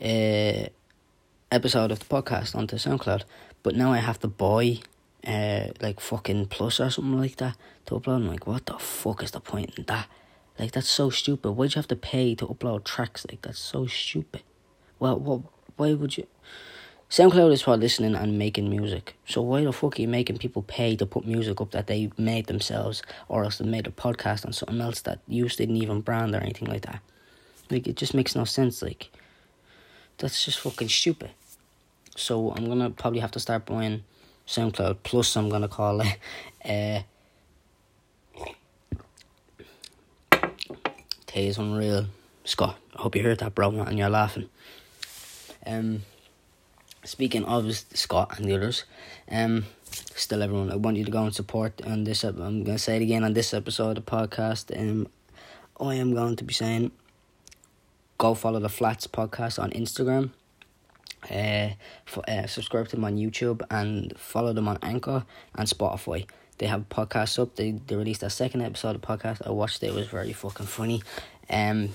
uh, 0.00 0.66
episode 1.50 1.90
of 1.90 1.98
the 1.98 2.04
podcast 2.04 2.54
onto 2.54 2.76
SoundCloud. 2.76 3.24
But 3.62 3.74
now 3.74 3.92
I 3.92 3.98
have 3.98 4.20
to 4.20 4.28
buy 4.28 4.78
uh 5.26 5.68
like 5.80 5.98
fucking 5.98 6.46
plus 6.46 6.78
or 6.78 6.90
something 6.90 7.18
like 7.18 7.36
that 7.36 7.56
to 7.86 7.94
upload. 7.94 8.16
I'm 8.16 8.28
like, 8.28 8.46
what 8.46 8.66
the 8.66 8.78
fuck 8.78 9.22
is 9.22 9.32
the 9.32 9.40
point 9.40 9.76
in 9.76 9.84
that? 9.86 10.06
Like 10.58 10.70
that's 10.70 10.88
so 10.88 11.10
stupid. 11.10 11.52
Why'd 11.52 11.74
you 11.74 11.80
have 11.80 11.88
to 11.88 11.96
pay 11.96 12.36
to 12.36 12.46
upload 12.46 12.84
tracks? 12.84 13.26
Like 13.28 13.42
that's 13.42 13.58
so 13.58 13.86
stupid. 13.86 14.42
Well, 15.00 15.18
what? 15.18 15.40
Why 15.76 15.94
would 15.94 16.16
you? 16.16 16.28
SoundCloud 17.10 17.52
is 17.52 17.62
for 17.62 17.76
listening 17.76 18.14
and 18.14 18.38
making 18.38 18.68
music. 18.68 19.14
So 19.26 19.42
why 19.42 19.62
the 19.62 19.72
fuck 19.72 19.98
are 19.98 20.02
you 20.02 20.08
making 20.08 20.38
people 20.38 20.62
pay 20.62 20.96
to 20.96 21.06
put 21.06 21.26
music 21.26 21.60
up 21.60 21.70
that 21.70 21.86
they 21.86 22.10
made 22.18 22.46
themselves, 22.46 23.02
or 23.28 23.44
else 23.44 23.58
they 23.58 23.64
made 23.64 23.86
a 23.86 23.90
podcast 23.90 24.44
on 24.44 24.52
something 24.52 24.80
else 24.80 25.02
that 25.02 25.20
you 25.28 25.48
didn't 25.48 25.76
even 25.76 26.00
brand 26.00 26.34
or 26.34 26.38
anything 26.38 26.68
like 26.68 26.82
that? 26.82 27.00
Like 27.70 27.86
it 27.86 27.96
just 27.96 28.14
makes 28.14 28.34
no 28.34 28.44
sense. 28.44 28.82
Like 28.82 29.10
that's 30.18 30.44
just 30.44 30.58
fucking 30.60 30.88
stupid. 30.88 31.30
So 32.16 32.52
I'm 32.52 32.66
gonna 32.66 32.90
probably 32.90 33.20
have 33.20 33.32
to 33.32 33.40
start 33.40 33.66
buying 33.66 34.02
SoundCloud 34.48 34.98
Plus. 35.02 35.36
I'm 35.36 35.48
gonna 35.48 35.68
call 35.68 36.00
it. 36.00 36.16
Uh, 36.64 37.02
Tay 41.26 41.48
is 41.48 41.58
unreal, 41.58 42.06
Scott. 42.44 42.78
I 42.96 43.02
hope 43.02 43.14
you 43.16 43.22
heard 43.22 43.40
that, 43.40 43.54
bro, 43.54 43.68
and 43.82 43.98
you're 43.98 44.08
laughing. 44.08 44.48
Um 45.66 46.04
speaking 47.04 47.44
of 47.44 47.72
Scott 47.74 48.38
and 48.38 48.46
the 48.48 48.54
others, 48.54 48.84
um, 49.30 49.64
still 50.14 50.42
everyone, 50.42 50.70
I 50.70 50.76
want 50.76 50.96
you 50.96 51.04
to 51.04 51.10
go 51.10 51.22
and 51.22 51.34
support 51.34 51.80
on 51.86 52.04
this. 52.04 52.24
I'm 52.24 52.64
gonna 52.64 52.78
say 52.78 52.96
it 52.96 53.02
again 53.02 53.24
on 53.24 53.34
this 53.34 53.54
episode 53.54 53.98
of 53.98 54.04
the 54.04 54.10
podcast. 54.10 54.78
Um, 54.78 55.08
I 55.80 55.94
am 55.96 56.14
going 56.14 56.36
to 56.36 56.44
be 56.44 56.54
saying, 56.54 56.92
go 58.18 58.34
follow 58.34 58.60
the 58.60 58.68
Flats 58.68 59.06
podcast 59.06 59.62
on 59.62 59.70
Instagram. 59.70 60.30
Uh, 61.30 61.70
for, 62.04 62.22
uh, 62.28 62.46
subscribe 62.46 62.86
to 62.88 62.96
them 62.96 63.04
on 63.04 63.16
YouTube 63.16 63.62
and 63.70 64.12
follow 64.18 64.52
them 64.52 64.68
on 64.68 64.78
Anchor 64.82 65.24
and 65.54 65.66
Spotify. 65.66 66.26
They 66.58 66.66
have 66.66 66.88
podcasts 66.88 67.38
up. 67.38 67.56
They 67.56 67.72
they 67.72 67.96
released 67.96 68.22
a 68.22 68.30
second 68.30 68.62
episode 68.62 68.94
of 68.94 69.02
podcast. 69.02 69.44
I 69.46 69.50
watched 69.50 69.82
it. 69.82 69.88
It 69.88 69.94
was 69.94 70.06
very 70.06 70.32
fucking 70.32 70.66
funny. 70.66 71.02
Um, 71.50 71.90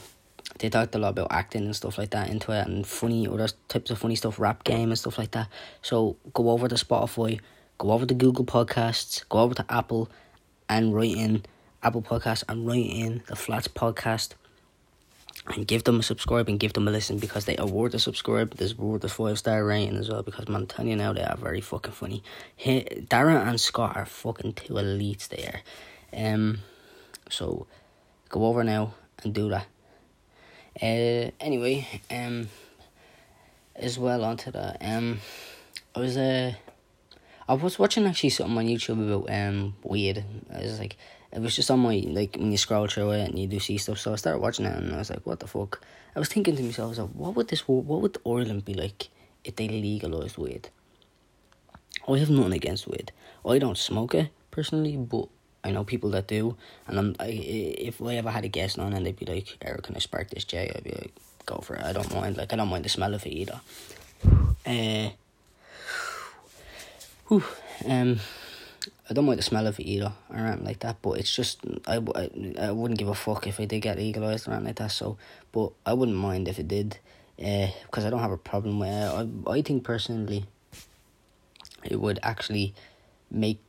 they 0.57 0.69
talked 0.69 0.95
a 0.95 0.97
lot 0.97 1.09
about 1.09 1.27
acting 1.31 1.65
and 1.65 1.75
stuff 1.75 1.97
like 1.97 2.09
that 2.09 2.29
into 2.29 2.51
it 2.51 2.67
and 2.67 2.85
funny 2.85 3.27
other 3.27 3.47
types 3.67 3.91
of 3.91 3.99
funny 3.99 4.15
stuff, 4.15 4.39
rap 4.39 4.63
game 4.63 4.89
and 4.89 4.97
stuff 4.97 5.17
like 5.17 5.31
that. 5.31 5.47
So 5.81 6.17
go 6.33 6.49
over 6.49 6.67
to 6.67 6.75
Spotify, 6.75 7.39
go 7.77 7.91
over 7.91 8.05
to 8.05 8.13
Google 8.13 8.45
Podcasts, 8.45 9.27
go 9.29 9.39
over 9.39 9.53
to 9.53 9.65
Apple 9.69 10.09
and 10.67 10.93
write 10.93 11.15
in 11.15 11.43
Apple 11.83 12.01
Podcasts 12.01 12.43
and 12.49 12.67
write 12.67 12.89
in 12.89 13.23
the 13.27 13.35
Flats 13.35 13.67
Podcast 13.67 14.33
and 15.47 15.65
give 15.65 15.83
them 15.83 15.99
a 15.99 16.03
subscribe 16.03 16.49
and 16.49 16.59
give 16.59 16.73
them 16.73 16.87
a 16.87 16.91
listen 16.91 17.17
because 17.17 17.45
they 17.45 17.55
award 17.57 17.93
the 17.93 17.99
subscribe. 17.99 18.55
There's 18.55 18.77
worth 18.77 19.03
a 19.03 19.09
five 19.09 19.39
star 19.39 19.63
rating 19.63 19.97
as 19.97 20.09
well 20.09 20.23
because 20.23 20.47
man, 20.47 20.61
I'm 20.61 20.67
telling 20.67 20.91
you 20.91 20.97
now 20.97 21.13
they 21.13 21.23
are 21.23 21.37
very 21.37 21.61
fucking 21.61 21.93
funny. 21.93 22.23
He, 22.55 22.81
Darren 22.81 23.47
and 23.47 23.59
Scott 23.59 23.95
are 23.95 24.05
fucking 24.05 24.53
two 24.53 24.73
elites 24.73 25.29
there. 25.29 25.61
Um, 26.11 26.59
so 27.29 27.67
go 28.29 28.45
over 28.45 28.63
now 28.63 28.93
and 29.23 29.33
do 29.33 29.49
that. 29.49 29.67
Uh, 30.81 31.31
anyway, 31.39 31.88
um, 32.11 32.49
as 33.75 33.97
well 33.97 34.23
onto 34.23 34.51
that. 34.51 34.77
Um, 34.81 35.19
I 35.95 35.99
was 35.99 36.17
uh, 36.17 36.53
I 37.47 37.53
was 37.53 37.79
watching 37.79 38.05
actually 38.05 38.29
something 38.29 38.57
on 38.57 38.67
YouTube 38.67 39.05
about 39.05 39.33
um 39.33 39.75
weed. 39.83 40.23
I 40.53 40.61
was 40.61 40.79
like 40.79 40.97
it 41.31 41.41
was 41.41 41.55
just 41.55 41.69
on 41.69 41.79
my 41.79 42.03
like 42.07 42.35
when 42.35 42.51
you 42.51 42.57
scroll 42.57 42.88
through 42.88 43.11
it 43.11 43.29
and 43.29 43.39
you 43.39 43.47
do 43.47 43.59
see 43.59 43.77
stuff. 43.77 43.99
So 43.99 44.13
I 44.13 44.15
started 44.15 44.39
watching 44.39 44.65
it 44.65 44.75
and 44.75 44.93
I 44.93 44.97
was 44.97 45.09
like, 45.09 45.25
what 45.25 45.39
the 45.39 45.47
fuck? 45.47 45.81
I 46.15 46.19
was 46.19 46.29
thinking 46.29 46.55
to 46.55 46.63
myself, 46.63 46.85
I 46.85 46.89
was 46.89 46.99
like, 46.99 47.09
what 47.09 47.35
would 47.35 47.47
this 47.47 47.67
what 47.67 48.01
would 48.01 48.17
Ireland 48.25 48.65
be 48.65 48.73
like 48.73 49.09
if 49.43 49.55
they 49.55 49.67
legalized 49.67 50.38
weed? 50.38 50.69
I 52.07 52.17
have 52.17 52.29
nothing 52.29 52.53
against 52.53 52.88
weed. 52.88 53.11
I 53.45 53.59
don't 53.59 53.77
smoke 53.77 54.15
it 54.15 54.29
personally, 54.51 54.97
but 54.97 55.29
I 55.63 55.71
know 55.71 55.83
people 55.83 56.11
that 56.11 56.27
do. 56.27 56.55
And 56.87 56.99
I'm 56.99 57.15
I, 57.19 57.27
if 57.27 58.01
I 58.01 58.15
ever 58.15 58.31
had 58.31 58.45
a 58.45 58.49
guest 58.49 58.79
on 58.79 58.93
and 58.93 59.05
they'd 59.05 59.15
be 59.15 59.25
like, 59.25 59.57
Eric, 59.61 59.83
can 59.83 59.95
I 59.95 59.99
spark 59.99 60.29
this 60.29 60.45
J? 60.45 60.71
I'd 60.73 60.83
be 60.83 60.91
like, 60.91 61.13
go 61.45 61.57
for 61.57 61.75
it. 61.75 61.83
I 61.83 61.93
don't 61.93 62.13
mind. 62.13 62.37
Like 62.37 62.53
I 62.53 62.55
don't 62.55 62.69
mind 62.69 62.85
the 62.85 62.89
smell 62.89 63.13
of 63.13 63.25
it 63.25 63.29
either. 63.31 63.59
Uh, 64.65 65.09
whew, 67.27 67.43
um 67.85 68.19
I 69.09 69.13
don't 69.13 69.25
mind 69.25 69.39
the 69.39 69.43
smell 69.43 69.65
of 69.65 69.79
it 69.79 69.83
either 69.83 70.13
or 70.29 70.37
anything 70.37 70.65
like 70.65 70.79
that, 70.79 70.97
but 71.01 71.13
it's 71.13 71.35
just 71.35 71.61
I, 71.87 71.97
I, 72.15 72.29
I 72.59 72.71
wouldn't 72.71 72.99
give 72.99 73.07
a 73.07 73.15
fuck 73.15 73.47
if 73.47 73.59
it 73.59 73.69
did 73.69 73.81
get 73.81 73.97
legalized 73.97 74.47
or 74.47 74.51
anything 74.51 74.67
like 74.67 74.75
that. 74.75 74.91
So, 74.91 75.17
but 75.51 75.71
I 75.83 75.93
wouldn't 75.93 76.17
mind 76.17 76.47
if 76.47 76.59
it 76.59 76.67
did, 76.67 76.99
because 77.35 78.03
uh, 78.03 78.07
I 78.07 78.09
don't 78.11 78.19
have 78.19 78.31
a 78.31 78.37
problem 78.37 78.79
with 78.79 78.89
it. 78.89 78.93
I 79.47 79.51
I 79.51 79.61
think 79.63 79.83
personally, 79.83 80.45
it 81.83 81.99
would 81.99 82.19
actually 82.21 82.75
make 83.31 83.59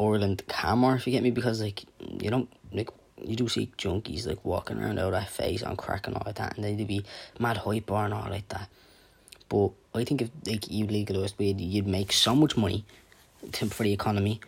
Ireland 0.00 0.42
calmer 0.48 0.96
if 0.96 1.06
you 1.06 1.12
get 1.12 1.22
me, 1.22 1.30
because 1.30 1.60
like 1.60 1.84
you 2.00 2.30
don't 2.30 2.48
like 2.72 2.90
you 3.22 3.36
do 3.36 3.48
see 3.48 3.72
junkies 3.76 4.26
like 4.26 4.44
walking 4.44 4.78
around 4.78 4.98
out 4.98 5.10
that 5.12 5.28
face 5.28 5.62
on 5.62 5.76
crack 5.76 6.06
and 6.06 6.16
all 6.16 6.22
like 6.24 6.36
that, 6.36 6.56
and 6.56 6.64
they'd 6.64 6.86
be 6.86 7.04
mad 7.38 7.56
hyper 7.56 7.94
and 7.94 8.14
all 8.14 8.30
like 8.30 8.48
that. 8.48 8.68
But 9.48 9.70
I 9.94 10.04
think 10.04 10.22
if 10.22 10.30
like 10.46 10.70
you 10.70 10.86
legalized 10.86 11.38
weed, 11.38 11.60
you'd 11.60 11.86
make 11.86 12.12
so 12.12 12.34
much 12.34 12.56
money 12.56 12.84
to, 13.52 13.66
for 13.66 13.82
the 13.82 13.92
economy 13.92 14.40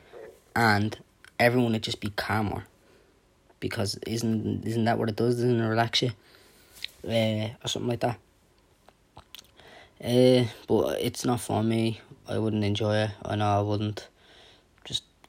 and 0.55 0.99
everyone 1.39 1.73
would 1.73 1.83
just 1.83 2.01
be 2.01 2.11
calmer 2.11 2.65
because 3.61 3.97
isn't 4.07 4.67
isn't 4.67 4.85
that 4.85 4.99
what 4.99 5.09
it 5.09 5.17
does? 5.17 5.37
Doesn't 5.37 5.61
it 5.61 5.69
relax 5.69 6.03
you, 6.03 6.11
uh, 7.07 7.49
or 7.63 7.69
something 7.69 7.89
like 7.89 8.01
that? 8.01 8.19
Uh, 10.03 10.45
but 10.67 11.01
it's 11.01 11.25
not 11.25 11.41
for 11.41 11.63
me. 11.63 12.01
I 12.29 12.39
wouldn't 12.39 12.65
enjoy 12.65 12.97
it. 12.97 13.11
I 13.25 13.37
know 13.37 13.59
I 13.59 13.63
wouldn't. 13.63 14.09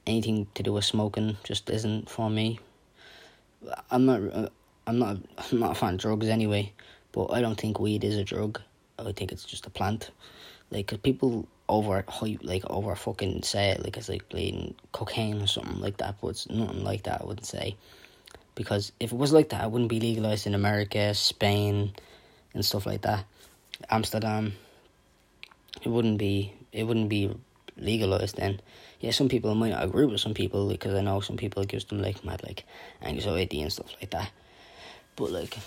Anything 0.06 0.46
to 0.54 0.62
do 0.62 0.72
with 0.72 0.84
smoking 0.84 1.36
just 1.44 1.70
isn't 1.70 2.10
for 2.10 2.28
me. 2.28 2.58
I'm 3.90 4.06
not. 4.06 4.20
Uh, 4.32 4.48
I'm 4.86 4.98
not. 4.98 5.18
I'm 5.38 5.60
not 5.60 5.72
a 5.72 5.74
fan 5.74 5.94
of 5.94 6.00
drugs 6.00 6.28
anyway. 6.28 6.72
But 7.12 7.26
I 7.26 7.40
don't 7.40 7.60
think 7.60 7.78
weed 7.78 8.04
is 8.04 8.16
a 8.16 8.24
drug. 8.24 8.60
I 8.98 9.12
think 9.12 9.32
it's 9.32 9.44
just 9.44 9.66
a 9.66 9.70
plant. 9.70 10.10
Like, 10.70 10.86
cause 10.86 10.98
people 10.98 11.46
over 11.68 12.04
like 12.42 12.64
over 12.68 12.94
fucking 12.94 13.42
say 13.42 13.70
it 13.70 13.82
like 13.82 13.96
it's 13.96 14.08
like 14.08 14.28
bleeding 14.28 14.74
cocaine 14.92 15.40
or 15.40 15.46
something 15.46 15.80
like 15.80 15.98
that, 15.98 16.16
but 16.20 16.28
it's 16.28 16.48
nothing 16.50 16.84
like 16.84 17.04
that. 17.04 17.20
I 17.20 17.24
wouldn't 17.24 17.46
say 17.46 17.76
because 18.54 18.92
if 19.00 19.12
it 19.12 19.18
was 19.18 19.32
like 19.32 19.50
that, 19.50 19.64
it 19.64 19.70
wouldn't 19.70 19.90
be 19.90 20.00
legalized 20.00 20.46
in 20.46 20.54
America, 20.54 21.14
Spain, 21.14 21.92
and 22.54 22.64
stuff 22.64 22.86
like 22.86 23.02
that. 23.02 23.24
Amsterdam, 23.90 24.54
it 25.82 25.88
wouldn't 25.88 26.18
be. 26.18 26.54
It 26.72 26.84
wouldn't 26.84 27.08
be 27.08 27.34
legalized 27.76 28.36
then. 28.36 28.60
Yeah, 29.00 29.10
some 29.10 29.28
people 29.28 29.54
might 29.54 29.70
not 29.70 29.84
agree 29.84 30.06
with 30.06 30.20
some 30.20 30.34
people 30.34 30.68
because 30.68 30.94
I 30.94 31.00
know 31.00 31.20
some 31.20 31.36
people 31.36 31.62
it 31.62 31.68
gives 31.68 31.84
them 31.84 32.00
like 32.00 32.24
mad 32.24 32.42
like 32.44 32.64
anxiety 33.02 33.60
and 33.62 33.72
stuff 33.72 33.94
like 34.00 34.10
that. 34.10 34.30
But 35.16 35.30
like 35.30 35.58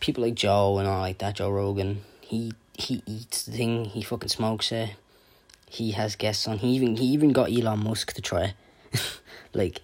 people 0.00 0.24
like 0.24 0.34
Joe 0.34 0.78
and 0.78 0.88
all 0.88 1.00
like 1.00 1.18
that, 1.18 1.36
Joe 1.36 1.50
Rogan, 1.50 2.02
he 2.20 2.52
he 2.74 3.02
eats 3.06 3.44
the 3.44 3.52
thing, 3.52 3.86
he 3.86 4.02
fucking 4.02 4.28
smokes 4.28 4.72
it 4.72 4.90
he 5.68 5.92
has 5.92 6.16
guests 6.16 6.46
on. 6.46 6.58
He 6.58 6.68
even 6.70 6.96
he 6.96 7.06
even 7.06 7.32
got 7.32 7.50
Elon 7.50 7.82
Musk 7.82 8.12
to 8.14 8.22
try. 8.22 8.54
like 9.52 9.80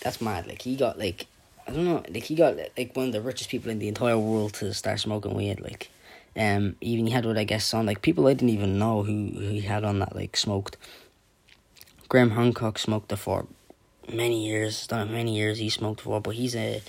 that's 0.00 0.20
mad. 0.20 0.46
Like 0.46 0.62
he 0.62 0.76
got 0.76 0.98
like 0.98 1.26
I 1.66 1.72
don't 1.72 1.84
know. 1.84 2.02
Like 2.08 2.24
he 2.24 2.34
got 2.34 2.56
like 2.56 2.94
one 2.94 3.08
of 3.08 3.12
the 3.12 3.20
richest 3.20 3.50
people 3.50 3.70
in 3.70 3.78
the 3.78 3.88
entire 3.88 4.18
world 4.18 4.54
to 4.54 4.72
start 4.72 5.00
smoking 5.00 5.34
weed. 5.34 5.60
Like 5.60 5.90
um 6.36 6.76
even 6.80 7.06
he 7.06 7.12
had 7.12 7.26
what 7.26 7.38
I 7.38 7.44
guess 7.44 7.74
on 7.74 7.86
like 7.86 8.02
people 8.02 8.26
I 8.26 8.34
didn't 8.34 8.50
even 8.50 8.78
know 8.78 9.02
who, 9.02 9.30
who 9.34 9.48
he 9.48 9.60
had 9.62 9.84
on 9.84 9.98
that 9.98 10.14
like 10.14 10.36
smoked. 10.36 10.76
Graham 12.08 12.30
Hancock 12.30 12.78
smoked 12.78 13.16
for 13.16 13.46
many 14.12 14.46
years. 14.46 14.86
Done 14.86 15.12
many 15.12 15.36
years 15.36 15.58
he 15.58 15.70
smoked 15.70 16.00
for, 16.00 16.20
but 16.20 16.34
he's 16.34 16.56
a, 16.56 16.82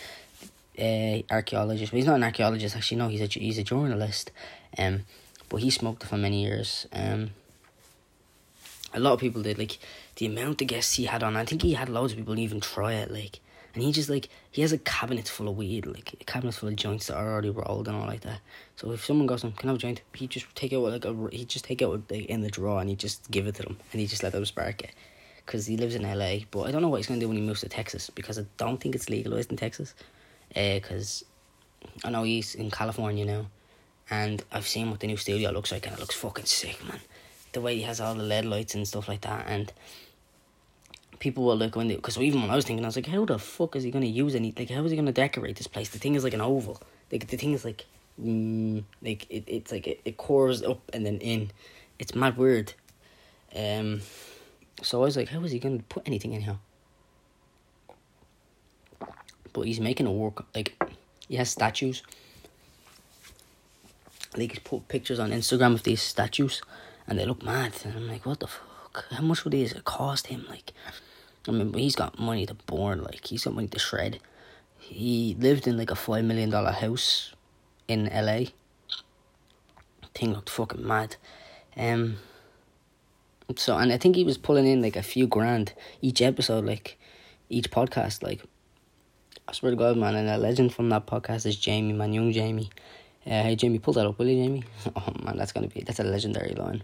a 0.77 1.23
archaeologist. 1.29 1.91
But 1.91 1.97
he's 1.97 2.05
not 2.05 2.15
an 2.15 2.23
archaeologist 2.23 2.75
actually. 2.75 2.97
No, 2.97 3.07
he's 3.07 3.21
a 3.21 3.27
he's 3.27 3.57
a 3.57 3.63
journalist. 3.63 4.31
Um, 4.77 5.05
but 5.49 5.57
he 5.57 5.69
smoked 5.69 6.03
for 6.05 6.17
many 6.17 6.43
years. 6.43 6.87
Um, 6.93 7.31
a 8.93 8.99
lot 8.99 9.13
of 9.13 9.19
people 9.19 9.41
did 9.41 9.57
like 9.57 9.79
the 10.15 10.25
amount 10.25 10.61
of 10.61 10.67
guests 10.67 10.95
he 10.95 11.05
had 11.05 11.23
on. 11.23 11.35
I 11.35 11.45
think 11.45 11.61
he 11.61 11.73
had 11.73 11.89
loads 11.89 12.13
of 12.13 12.19
people 12.19 12.37
even 12.39 12.61
try 12.61 12.93
it, 12.93 13.11
like, 13.11 13.39
and 13.73 13.83
he 13.83 13.91
just 13.91 14.09
like 14.09 14.29
he 14.49 14.61
has 14.61 14.71
a 14.71 14.77
cabinet 14.77 15.27
full 15.27 15.47
of 15.47 15.57
weed, 15.57 15.85
like 15.85 16.13
a 16.19 16.23
cabinet 16.23 16.53
full 16.53 16.69
of 16.69 16.75
joints 16.75 17.07
that 17.07 17.15
are 17.15 17.31
already 17.31 17.49
rolled 17.49 17.87
and 17.87 17.97
all 17.97 18.07
like 18.07 18.21
that. 18.21 18.39
So 18.75 18.91
if 18.91 19.05
someone 19.05 19.27
goes, 19.27 19.41
"Can 19.41 19.53
I 19.63 19.67
have 19.67 19.75
a 19.75 19.79
joint?" 19.79 20.01
He 20.13 20.27
just 20.27 20.53
take 20.55 20.73
it 20.73 20.77
out 20.77 20.91
like 20.91 21.05
a 21.05 21.29
he 21.31 21.45
just 21.45 21.65
take 21.65 21.81
out 21.81 22.01
like, 22.09 22.25
in 22.25 22.41
the 22.41 22.49
drawer 22.49 22.81
and 22.81 22.89
he 22.89 22.95
just 22.95 23.29
give 23.31 23.47
it 23.47 23.55
to 23.55 23.63
them 23.63 23.77
and 23.91 24.01
he 24.01 24.07
just 24.07 24.23
let 24.23 24.33
them 24.33 24.45
spark 24.45 24.83
it, 24.83 24.91
because 25.45 25.65
he 25.65 25.77
lives 25.77 25.95
in 25.95 26.03
LA. 26.03 26.39
But 26.51 26.63
I 26.63 26.71
don't 26.71 26.81
know 26.81 26.89
what 26.89 26.97
he's 26.97 27.07
gonna 27.07 27.19
do 27.19 27.27
when 27.27 27.37
he 27.37 27.43
moves 27.43 27.61
to 27.61 27.69
Texas 27.69 28.09
because 28.09 28.39
I 28.39 28.45
don't 28.57 28.79
think 28.79 28.95
it's 28.95 29.09
legalized 29.09 29.51
in 29.51 29.57
Texas, 29.57 29.93
because 30.53 31.23
uh, 31.83 32.07
I 32.07 32.09
know 32.11 32.23
he's 32.23 32.55
in 32.55 32.71
California 32.71 33.25
now, 33.25 33.47
and 34.09 34.43
I've 34.51 34.67
seen 34.67 34.89
what 34.91 34.99
the 34.99 35.07
new 35.07 35.17
studio 35.17 35.51
looks 35.51 35.71
like 35.71 35.85
and 35.85 35.95
it 35.95 35.99
looks 35.99 36.15
fucking 36.15 36.45
sick, 36.45 36.83
man 36.85 36.99
the 37.53 37.61
way 37.61 37.75
he 37.75 37.81
has 37.83 37.99
all 37.99 38.15
the 38.15 38.23
LED 38.23 38.45
lights 38.45 38.75
and 38.75 38.87
stuff 38.87 39.07
like 39.07 39.21
that, 39.21 39.45
and 39.47 39.71
people 41.21 41.45
will 41.45 41.55
look 41.55 41.77
when 41.77 41.87
they 41.87 41.95
because 41.95 42.17
even 42.17 42.41
when 42.41 42.49
I 42.51 42.55
was 42.55 42.65
thinking, 42.65 42.83
I 42.83 42.87
was 42.89 42.97
like, 42.97 43.05
how 43.05 43.23
the 43.23 43.39
fuck 43.39 43.77
is 43.77 43.83
he 43.83 43.91
gonna 43.91 44.07
use 44.07 44.35
any? 44.35 44.53
Like, 44.57 44.69
how 44.69 44.83
is 44.83 44.91
he 44.91 44.97
gonna 44.97 45.13
decorate 45.13 45.55
this 45.55 45.67
place? 45.67 45.87
The 45.89 45.99
thing 45.99 46.15
is 46.15 46.25
like 46.25 46.33
an 46.33 46.41
oval. 46.41 46.81
Like 47.11 47.27
the 47.27 47.37
thing 47.37 47.53
is 47.53 47.63
like, 47.63 47.85
mm, 48.21 48.83
like 49.01 49.27
it, 49.29 49.45
it's 49.47 49.71
like 49.71 49.87
it, 49.87 50.01
it 50.03 50.17
cores 50.17 50.61
up 50.63 50.81
and 50.91 51.05
then 51.05 51.19
in. 51.19 51.51
It's 51.99 52.15
mad 52.15 52.35
weird. 52.35 52.73
Um, 53.55 54.01
so 54.81 54.99
I 54.99 55.05
was 55.05 55.15
like, 55.15 55.29
how 55.29 55.41
is 55.43 55.51
he 55.51 55.59
gonna 55.59 55.83
put 55.87 56.03
anything 56.05 56.33
in 56.33 56.41
here? 56.41 56.57
But 59.53 59.61
he's 59.61 59.79
making 59.79 60.07
it 60.07 60.11
work. 60.11 60.45
Like 60.55 60.81
he 61.27 61.35
has 61.35 61.51
statues. 61.51 62.01
Like 64.35 64.51
he's 64.51 64.59
put 64.59 64.87
pictures 64.87 65.19
on 65.19 65.29
Instagram 65.29 65.73
of 65.73 65.83
these 65.83 66.01
statues 66.01 66.63
and 67.07 67.19
they 67.19 67.25
look 67.25 67.43
mad. 67.43 67.73
And 67.83 67.95
I'm 67.95 68.07
like, 68.07 68.25
what 68.25 68.39
the 68.39 68.47
fuck? 68.47 69.05
How 69.11 69.21
much 69.21 69.43
would 69.43 69.53
these 69.53 69.73
cost 69.85 70.27
him? 70.27 70.45
Like, 70.49 70.73
I 71.47 71.51
mean, 71.51 71.73
he's 71.73 71.95
got 71.95 72.19
money 72.19 72.45
to 72.45 72.53
burn. 72.53 73.03
Like, 73.03 73.25
he's 73.25 73.43
got 73.45 73.55
money 73.55 73.67
to 73.67 73.79
shred. 73.79 74.19
He 74.77 75.35
lived 75.39 75.67
in 75.67 75.77
like 75.77 75.91
a 75.91 75.95
five 75.95 76.25
million 76.25 76.49
dollar 76.49 76.71
house 76.71 77.33
in 77.87 78.05
LA. 78.13 78.51
Thing 80.13 80.33
looked 80.33 80.49
fucking 80.49 80.85
mad. 80.85 81.15
Um. 81.77 82.17
So 83.57 83.77
and 83.77 83.91
I 83.91 83.97
think 83.97 84.15
he 84.15 84.23
was 84.23 84.37
pulling 84.37 84.65
in 84.67 84.81
like 84.81 84.95
a 84.95 85.03
few 85.03 85.27
grand 85.27 85.73
each 86.01 86.21
episode, 86.21 86.65
like 86.65 86.97
each 87.49 87.69
podcast. 87.69 88.23
Like, 88.23 88.43
I 89.47 89.53
swear 89.53 89.71
to 89.71 89.75
God, 89.75 89.97
man, 89.97 90.15
and 90.15 90.29
a 90.29 90.37
legend 90.37 90.73
from 90.73 90.89
that 90.89 91.05
podcast 91.05 91.45
is 91.45 91.55
Jamie, 91.57 91.93
man, 91.93 92.13
young 92.13 92.31
Jamie. 92.31 92.69
Uh, 93.25 93.43
hey 93.43 93.55
Jamie, 93.55 93.77
pull 93.77 93.93
that 93.93 94.07
up, 94.07 94.17
will 94.17 94.27
you, 94.27 94.43
Jamie? 94.43 94.63
Oh 94.95 95.13
man, 95.23 95.37
that's 95.37 95.51
gonna 95.51 95.67
be 95.67 95.81
that's 95.81 95.99
a 95.99 96.03
legendary 96.03 96.53
line. 96.55 96.83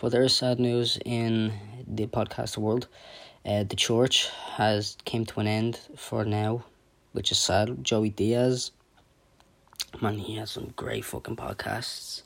But 0.00 0.10
there 0.10 0.22
is 0.22 0.34
sad 0.34 0.58
news 0.58 0.98
in 1.04 1.52
the 1.86 2.06
podcast 2.06 2.58
world. 2.58 2.88
Uh, 3.46 3.62
the 3.64 3.76
church 3.76 4.30
has 4.54 4.96
came 5.04 5.26
to 5.26 5.40
an 5.40 5.46
end 5.46 5.78
for 5.96 6.24
now, 6.24 6.64
which 7.12 7.30
is 7.30 7.38
sad. 7.38 7.84
Joey 7.84 8.10
Diaz, 8.10 8.70
man, 10.00 10.18
he 10.18 10.36
has 10.36 10.50
some 10.50 10.72
great 10.76 11.04
fucking 11.04 11.36
podcasts. 11.36 12.22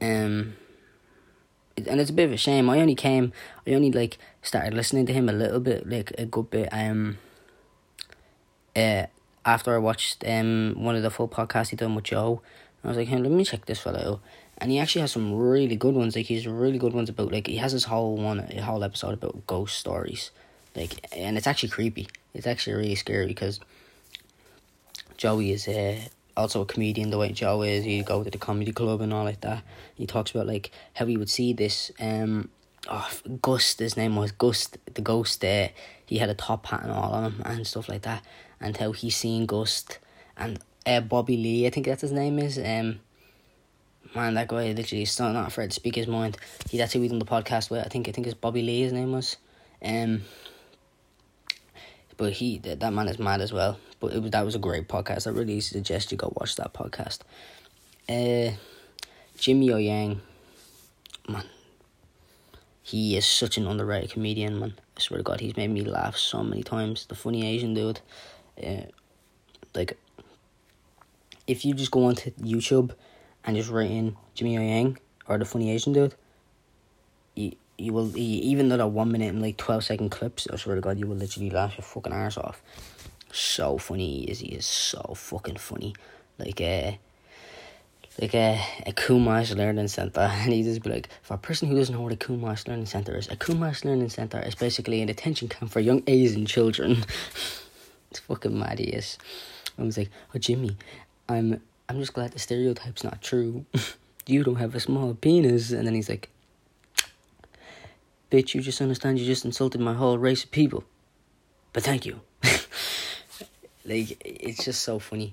Um, 0.00 0.56
and 1.76 2.00
it's 2.00 2.10
a 2.10 2.12
bit 2.12 2.26
of 2.26 2.32
a 2.32 2.36
shame. 2.36 2.70
I 2.70 2.80
only 2.80 2.94
came, 2.94 3.32
I 3.66 3.72
only 3.72 3.90
like 3.90 4.18
started 4.42 4.74
listening 4.74 5.06
to 5.06 5.12
him 5.12 5.28
a 5.28 5.32
little 5.32 5.60
bit, 5.60 5.88
like 5.88 6.12
a 6.16 6.26
good 6.26 6.50
bit. 6.50 6.68
Um, 6.70 7.18
uh, 8.76 9.06
after 9.44 9.74
I 9.74 9.78
watched 9.78 10.24
um 10.26 10.74
one 10.78 10.96
of 10.96 11.02
the 11.02 11.10
full 11.10 11.28
podcasts 11.28 11.70
he 11.70 11.76
done 11.76 11.94
with 11.94 12.04
Joe, 12.04 12.40
I 12.82 12.88
was 12.88 12.96
like, 12.96 13.08
hey, 13.08 13.18
let 13.18 13.30
me 13.30 13.44
check 13.44 13.66
this 13.66 13.80
fella 13.80 14.12
out. 14.12 14.20
And 14.58 14.70
he 14.70 14.78
actually 14.78 15.00
has 15.02 15.12
some 15.12 15.34
really 15.34 15.76
good 15.76 15.94
ones. 15.94 16.14
Like 16.16 16.26
he's 16.26 16.46
really 16.46 16.78
good 16.78 16.92
ones 16.92 17.08
about 17.08 17.32
like 17.32 17.46
he 17.46 17.56
has 17.56 17.72
this 17.72 17.84
whole 17.84 18.16
one 18.16 18.40
a 18.40 18.62
whole 18.62 18.84
episode 18.84 19.14
about 19.14 19.46
ghost 19.46 19.76
stories. 19.76 20.30
Like 20.76 21.06
and 21.16 21.36
it's 21.36 21.46
actually 21.46 21.70
creepy. 21.70 22.08
It's 22.34 22.46
actually 22.46 22.74
really 22.74 22.94
scary 22.94 23.26
because 23.26 23.60
Joey 25.16 25.52
is 25.52 25.68
uh 25.68 26.00
also 26.36 26.62
a 26.62 26.66
comedian 26.66 27.10
the 27.10 27.18
way 27.18 27.30
Joe 27.32 27.62
is. 27.62 27.84
He'd 27.84 28.06
go 28.06 28.22
to 28.22 28.30
the 28.30 28.38
comedy 28.38 28.72
club 28.72 29.00
and 29.00 29.12
all 29.12 29.24
like 29.24 29.40
that. 29.40 29.62
He 29.94 30.06
talks 30.06 30.30
about 30.30 30.46
like 30.46 30.70
how 30.94 31.06
he 31.06 31.16
would 31.16 31.30
see 31.30 31.52
this 31.52 31.90
um 32.00 32.48
oh 32.88 33.10
Gust 33.42 33.80
his 33.80 33.96
name 33.96 34.16
was 34.16 34.32
Gust 34.32 34.78
the 34.92 35.02
ghost 35.02 35.40
there. 35.40 35.70
he 36.06 36.18
had 36.18 36.28
a 36.28 36.34
top 36.34 36.66
hat 36.66 36.82
and 36.82 36.92
all 36.92 37.12
on 37.12 37.24
him 37.24 37.42
and 37.44 37.66
stuff 37.66 37.88
like 37.88 38.02
that. 38.02 38.24
And 38.60 38.76
how 38.76 38.92
he's 38.92 39.16
seen 39.16 39.46
Gust 39.46 39.98
and 40.36 40.58
uh, 40.86 41.00
Bobby 41.00 41.36
Lee, 41.36 41.66
I 41.66 41.70
think 41.70 41.86
that's 41.86 42.02
his 42.02 42.12
name 42.12 42.38
is. 42.38 42.58
Um 42.58 43.00
man, 44.14 44.34
that 44.34 44.48
guy 44.48 44.72
literally 44.72 45.02
is 45.02 45.18
not, 45.18 45.46
afraid 45.46 45.70
to 45.70 45.74
speak 45.74 45.96
his 45.96 46.06
mind. 46.06 46.36
He 46.70 46.78
that's 46.78 46.92
who 46.92 47.00
we 47.00 47.08
done 47.08 47.18
the 47.18 47.24
podcast 47.24 47.70
with. 47.70 47.84
I 47.84 47.88
think 47.88 48.08
I 48.08 48.12
think 48.12 48.26
it's 48.26 48.34
Bobby 48.34 48.62
Lee 48.62 48.82
his 48.82 48.92
name 48.92 49.12
was. 49.12 49.36
Um 49.84 50.22
but 52.16 52.32
he 52.32 52.58
that, 52.58 52.80
that 52.80 52.92
man 52.92 53.08
is 53.08 53.18
mad 53.18 53.40
as 53.40 53.52
well. 53.52 53.78
But 54.00 54.12
it 54.12 54.22
was 54.22 54.30
that 54.30 54.44
was 54.44 54.54
a 54.54 54.58
great 54.58 54.88
podcast. 54.88 55.26
I 55.26 55.30
really 55.30 55.60
suggest 55.60 56.12
you 56.12 56.18
go 56.18 56.32
watch 56.36 56.56
that 56.56 56.72
podcast. 56.72 57.20
Uh, 58.08 58.54
Jimmy 59.38 59.72
O 59.72 59.76
Yang, 59.78 60.20
man, 61.28 61.44
he 62.82 63.16
is 63.16 63.26
such 63.26 63.56
an 63.56 63.66
underrated 63.66 64.10
comedian, 64.10 64.58
man. 64.58 64.74
I 64.96 65.00
swear 65.00 65.18
to 65.18 65.24
God, 65.24 65.40
he's 65.40 65.56
made 65.56 65.70
me 65.70 65.82
laugh 65.82 66.16
so 66.16 66.42
many 66.42 66.62
times. 66.62 67.06
The 67.06 67.14
funny 67.14 67.46
Asian 67.46 67.74
dude, 67.74 68.00
uh, 68.62 68.82
like, 69.74 69.98
if 71.46 71.64
you 71.64 71.74
just 71.74 71.90
go 71.90 72.04
onto 72.04 72.30
YouTube 72.32 72.92
and 73.44 73.56
just 73.56 73.70
write 73.70 73.90
in 73.90 74.16
Jimmy 74.34 74.58
O 74.58 74.60
Yang 74.60 74.98
or 75.28 75.38
the 75.38 75.44
funny 75.44 75.70
Asian 75.70 75.92
dude, 75.92 76.14
you 77.34 77.52
you 77.76 77.92
will 77.92 78.16
even 78.16 78.68
though 78.68 78.76
that 78.76 78.88
one 78.88 79.10
minute 79.10 79.28
and 79.28 79.42
like 79.42 79.56
twelve 79.56 79.84
second 79.84 80.10
clips, 80.10 80.46
I 80.52 80.56
swear 80.56 80.76
to 80.76 80.80
God, 80.80 80.98
you 80.98 81.06
will 81.06 81.16
literally 81.16 81.50
laugh 81.50 81.76
your 81.76 81.84
fucking 81.84 82.12
arse 82.12 82.38
off. 82.38 82.62
So 83.32 83.78
funny 83.78 84.20
he 84.20 84.24
is. 84.24 84.40
He 84.40 84.48
is 84.48 84.66
so 84.66 85.14
fucking 85.16 85.56
funny. 85.56 85.94
Like 86.38 86.60
uh 86.60 86.92
like 88.20 88.34
a 88.34 88.60
a 88.86 88.92
Kumon 88.92 89.56
Learning 89.56 89.88
Center, 89.88 90.20
and 90.32 90.52
he 90.52 90.62
just 90.62 90.82
be 90.82 90.90
like, 90.90 91.08
for 91.22 91.34
a 91.34 91.38
person 91.38 91.68
who 91.68 91.76
doesn't 91.76 91.94
know 91.94 92.00
what 92.00 92.12
a 92.12 92.16
Kumon 92.16 92.68
Learning 92.68 92.86
Center 92.86 93.16
is, 93.16 93.28
a 93.28 93.36
Kumon 93.36 93.84
Learning 93.84 94.08
Center 94.08 94.40
is 94.40 94.54
basically 94.54 95.00
an 95.00 95.08
detention 95.08 95.48
camp 95.48 95.72
for 95.72 95.80
young 95.80 96.02
Asian 96.06 96.46
children. 96.46 97.04
it's 98.10 98.20
fucking 98.20 98.56
mad. 98.58 98.78
He 98.78 98.86
is. 98.86 99.18
I 99.78 99.82
was 99.82 99.98
like, 99.98 100.10
oh 100.34 100.38
Jimmy, 100.38 100.76
I'm 101.28 101.60
I'm 101.88 101.98
just 101.98 102.14
glad 102.14 102.32
the 102.32 102.38
stereotype's 102.38 103.04
not 103.04 103.20
true. 103.20 103.66
you 104.26 104.42
don't 104.42 104.56
have 104.56 104.74
a 104.74 104.80
small 104.80 105.14
penis, 105.14 105.70
and 105.70 105.86
then 105.86 105.94
he's 105.94 106.08
like, 106.08 106.30
bitch, 108.30 108.54
you 108.54 108.60
just 108.60 108.80
understand 108.80 109.18
you 109.18 109.26
just 109.26 109.44
insulted 109.44 109.80
my 109.80 109.94
whole 109.94 110.18
race 110.18 110.44
of 110.44 110.50
people. 110.50 110.84
But 111.72 111.82
thank 111.82 112.06
you. 112.06 112.20
like, 113.84 114.20
it's 114.24 114.64
just 114.64 114.82
so 114.82 114.98
funny. 114.98 115.32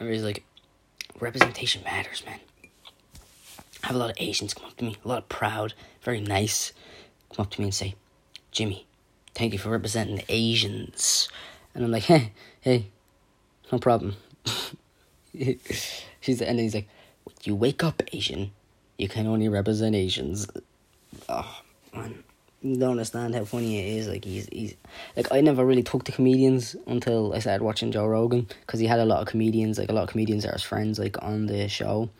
Or 0.00 0.08
he's 0.08 0.22
like, 0.22 0.44
representation 1.20 1.82
matters, 1.84 2.22
man. 2.26 2.40
I 3.82 3.88
have 3.88 3.96
a 3.96 3.98
lot 3.98 4.10
of 4.10 4.16
Asians 4.18 4.54
come 4.54 4.66
up 4.66 4.76
to 4.78 4.84
me, 4.84 4.96
a 5.04 5.08
lot 5.08 5.18
of 5.18 5.28
proud, 5.28 5.74
very 6.02 6.20
nice, 6.20 6.72
come 7.34 7.44
up 7.44 7.50
to 7.52 7.60
me 7.60 7.66
and 7.66 7.74
say, 7.74 7.94
Jimmy, 8.50 8.86
thank 9.34 9.52
you 9.52 9.58
for 9.58 9.70
representing 9.70 10.16
the 10.16 10.24
Asians. 10.28 11.28
And 11.74 11.84
I'm 11.84 11.90
like, 11.90 12.02
hey, 12.04 12.32
hey, 12.60 12.86
no 13.72 13.78
problem. 13.78 14.16
She's 16.20 16.40
and 16.40 16.58
he's 16.58 16.74
like, 16.74 16.88
you 17.42 17.54
wake 17.54 17.82
up 17.82 18.02
Asian 18.12 18.52
you 18.98 19.08
can 19.08 19.26
only 19.26 19.48
represent 19.48 19.94
Asians. 19.94 20.46
Oh 21.28 21.60
man, 21.94 22.22
you 22.62 22.76
don't 22.76 22.92
understand 22.92 23.34
how 23.34 23.44
funny 23.44 23.78
it 23.78 23.98
is. 23.98 24.08
Like 24.08 24.24
he's 24.24 24.48
he's 24.50 24.74
like 25.16 25.32
I 25.32 25.40
never 25.40 25.64
really 25.64 25.82
talked 25.82 26.06
to 26.06 26.12
comedians 26.12 26.76
until 26.86 27.34
I 27.34 27.40
started 27.40 27.64
watching 27.64 27.92
Joe 27.92 28.06
Rogan 28.06 28.46
because 28.60 28.80
he 28.80 28.86
had 28.86 29.00
a 29.00 29.04
lot 29.04 29.20
of 29.20 29.26
comedians. 29.26 29.78
Like 29.78 29.90
a 29.90 29.92
lot 29.92 30.04
of 30.04 30.10
comedians 30.10 30.44
that 30.44 30.50
are 30.50 30.54
his 30.54 30.62
friends. 30.62 30.98
Like 30.98 31.22
on 31.22 31.46
the 31.46 31.68
show. 31.68 32.10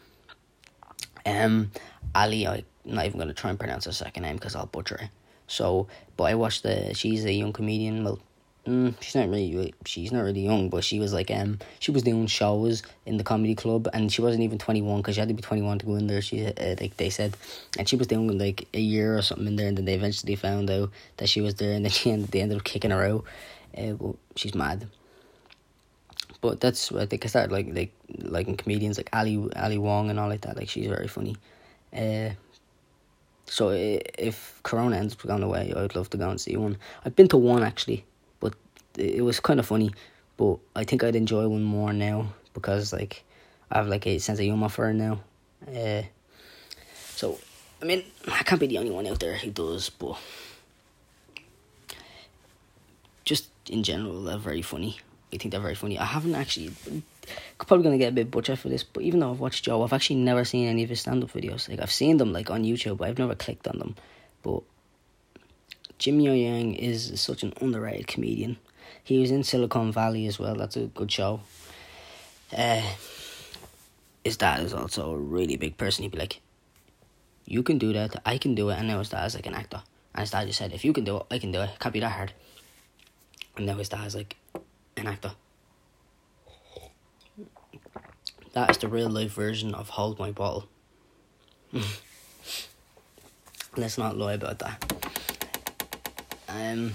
Um, 1.27 1.71
Ali, 2.15 2.47
I'm 2.47 2.65
not 2.85 3.07
even 3.07 3.19
gonna 3.19 3.33
try 3.33 3.51
and 3.51 3.59
pronounce 3.59 3.87
her 3.87 3.93
second 3.93 4.25
name 4.25 4.37
because 4.37 4.55
I'll 4.55 4.67
butcher 4.67 4.97
it. 4.97 5.09
So, 5.47 5.89
but 6.17 6.25
I 6.25 6.35
watched 6.35 6.63
the. 6.63 6.95
She's 6.95 7.25
a 7.25 7.33
young 7.33 7.53
comedian. 7.53 8.05
Well, 8.05 8.19
Mm, 8.67 8.95
she's 9.03 9.15
not 9.15 9.29
really 9.29 9.75
she's 9.85 10.11
not 10.11 10.23
really 10.23 10.41
young, 10.41 10.71
but 10.71 10.83
she 10.85 10.99
was 10.99 11.13
like 11.13 11.31
um 11.31 11.59
she 11.81 11.91
was 11.91 12.03
doing 12.03 12.27
shows 12.27 12.83
in 13.05 13.19
the 13.19 13.25
comedy 13.25 13.55
club, 13.55 13.89
and 13.93 14.11
she 14.11 14.23
wasn't 14.23 14.43
even 14.43 14.57
twenty 14.57 14.81
one 14.81 15.03
because 15.03 15.17
she 15.17 15.21
had 15.21 15.29
to 15.29 15.35
be 15.35 15.43
twenty 15.43 15.61
one 15.61 15.79
to 15.79 15.85
go 15.85 15.97
in 15.97 16.07
there. 16.07 16.23
She 16.23 16.47
uh, 16.47 16.75
like 16.81 16.97
they 16.97 17.11
said, 17.11 17.37
and 17.79 17.87
she 17.87 17.97
was 17.97 18.07
doing 18.07 18.39
like 18.39 18.67
a 18.73 18.81
year 18.81 19.19
or 19.19 19.23
something 19.23 19.47
in 19.49 19.57
there, 19.57 19.69
and 19.69 19.77
then 19.77 19.85
they 19.85 19.95
eventually 19.95 20.35
found 20.35 20.71
out 20.71 20.91
that 21.19 21.29
she 21.29 21.43
was 21.43 21.57
there, 21.57 21.75
and 21.75 21.85
then 21.85 21.93
she 21.99 22.11
ended 22.11 22.31
they 22.31 22.41
ended 22.41 22.57
up 22.57 22.65
kicking 22.65 22.91
her 22.91 23.05
out. 23.05 23.25
Uh, 23.77 23.97
well, 23.99 24.17
she's 24.35 24.55
mad. 24.55 24.87
But 26.41 26.61
that's 26.61 26.91
what 26.91 27.03
I 27.03 27.07
think 27.07 27.27
I 27.27 27.29
started 27.29 27.53
like 27.53 27.69
like 27.71 27.93
liking 28.19 28.57
comedians 28.57 28.97
like 28.97 29.11
Ali 29.13 29.47
Ali 29.57 29.77
Wong 29.77 30.09
and 30.09 30.19
all 30.19 30.29
like 30.29 30.41
that. 30.43 30.57
Like 30.57 30.71
she's 30.71 30.87
very 30.87 31.09
funny. 31.09 31.37
Uh, 31.95 32.31
so 33.45 33.69
if 33.69 34.59
Corona 34.63 34.97
ends 34.97 35.13
up 35.13 35.21
going 35.21 35.43
away, 35.43 35.75
I'd 35.77 35.95
love 35.95 36.09
to 36.11 36.17
go 36.17 36.31
and 36.31 36.41
see 36.41 36.57
one. 36.57 36.79
I've 37.05 37.15
been 37.15 37.29
to 37.29 37.37
one 37.37 37.63
actually 37.63 38.07
it 38.99 39.23
was 39.23 39.41
kind 39.41 39.61
of 39.61 39.67
funny, 39.67 39.93
but 40.37 40.59
I 40.75 40.85
think 40.85 41.03
I'd 41.03 41.17
enjoy 41.17 41.47
one 41.49 41.63
more 41.63 41.93
now 41.93 42.29
because 42.53 42.93
like 42.93 43.25
I 43.71 43.79
have 43.79 43.89
like 43.89 44.07
a 44.07 44.19
sense 44.19 44.39
of 44.39 44.45
humor 44.45 44.69
for 44.69 44.91
it 44.91 44.95
now. 44.95 45.21
Uh, 45.67 46.03
so 47.15 47.39
I 47.83 47.85
mean 47.85 48.05
I 48.29 48.43
can't 48.43 48.61
be 48.61 48.67
the 48.67 48.79
only 48.79 48.91
one 48.91 49.07
out 49.07 49.21
there 49.21 49.37
who 49.37 49.51
does, 49.51 49.91
but 49.91 50.17
just 53.25 53.49
in 53.69 53.83
general 53.83 54.23
they're 54.23 54.39
very 54.39 54.63
funny. 54.63 54.99
I 55.33 55.37
think 55.37 55.51
they're 55.51 55.61
very 55.61 55.75
funny. 55.75 55.99
I 55.99 56.05
haven't 56.05 56.35
actually 56.35 56.73
probably 57.59 57.85
gonna 57.85 57.99
get 57.99 58.11
a 58.11 58.13
bit 58.13 58.31
butcher 58.31 58.57
for 58.57 58.69
this, 58.69 58.85
but 58.85 59.03
even 59.03 59.21
though 59.21 59.31
I've 59.31 59.41
watched 59.41 59.65
Joe, 59.65 59.83
I've 59.83 59.93
actually 59.93 60.17
never 60.17 60.45
seen 60.45 60.69
any 60.69 60.85
of 60.85 60.91
his 60.91 61.01
stand 61.01 61.25
up 61.25 61.33
videos. 61.33 61.69
Like 61.69 61.81
I've 61.81 61.93
seen 61.93 62.19
them 62.19 62.33
like 62.33 62.51
on 62.51 62.63
YouTube, 62.63 62.99
but 62.99 63.09
I've 63.09 63.19
never 63.19 63.35
clicked 63.35 63.67
on 63.67 63.79
them. 63.79 63.97
But 64.43 64.63
Jimmy 65.99 66.29
O 66.29 66.35
Yang 66.35 66.75
is 66.75 67.21
such 67.21 67.43
an 67.43 67.53
underrated 67.61 68.07
comedian. 68.07 68.59
He 69.05 69.19
was 69.19 69.31
in 69.31 69.45
Silicon 69.45 69.93
Valley 69.93 70.27
as 70.27 70.39
well. 70.39 70.55
That's 70.55 70.77
a 70.77 70.87
good 70.87 71.13
show. 71.13 71.41
Uh, 72.57 72.81
his 74.25 74.39
dad 74.39 74.61
is 74.61 74.73
also 74.73 75.13
a 75.13 75.19
really 75.19 75.57
big 75.57 75.77
person. 75.77 76.03
He'd 76.03 76.13
be 76.13 76.19
like, 76.19 76.41
"You 77.45 77.63
can 77.63 77.77
do 77.77 77.93
that. 77.93 78.23
I 78.25 78.39
can 78.39 78.55
do 78.55 78.71
it." 78.71 78.79
And 78.79 78.89
now 78.89 79.01
his 79.01 79.11
dad's 79.11 79.35
like 79.35 79.47
an 79.47 79.55
actor. 79.55 79.83
And 80.15 80.21
his 80.21 80.31
dad 80.31 80.47
just 80.47 80.59
said, 80.59 80.73
"If 80.73 80.87
you 80.87 80.95
can 80.95 81.05
do 81.05 81.19
it, 81.19 81.27
I 81.31 81.39
can 81.39 81.53
do 81.53 81.61
it. 81.61 81.79
Can't 81.79 81.93
be 81.93 82.01
that 82.01 82.13
hard." 82.13 82.33
And 83.57 83.67
now 83.67 83.75
his 83.75 83.91
dad's 83.91 84.15
like 84.15 84.37
an 84.97 85.07
actor. 85.07 85.33
That 88.55 88.71
is 88.71 88.79
the 88.79 88.89
real 88.89 89.11
life 89.11 89.33
version 89.33 89.75
of 89.75 89.91
Hold 89.91 90.19
My 90.19 90.31
Bottle. 90.31 90.67
Let's 93.77 93.99
not 93.99 94.17
lie 94.17 94.35
about 94.35 94.61
that. 94.61 94.93
Um. 96.49 96.95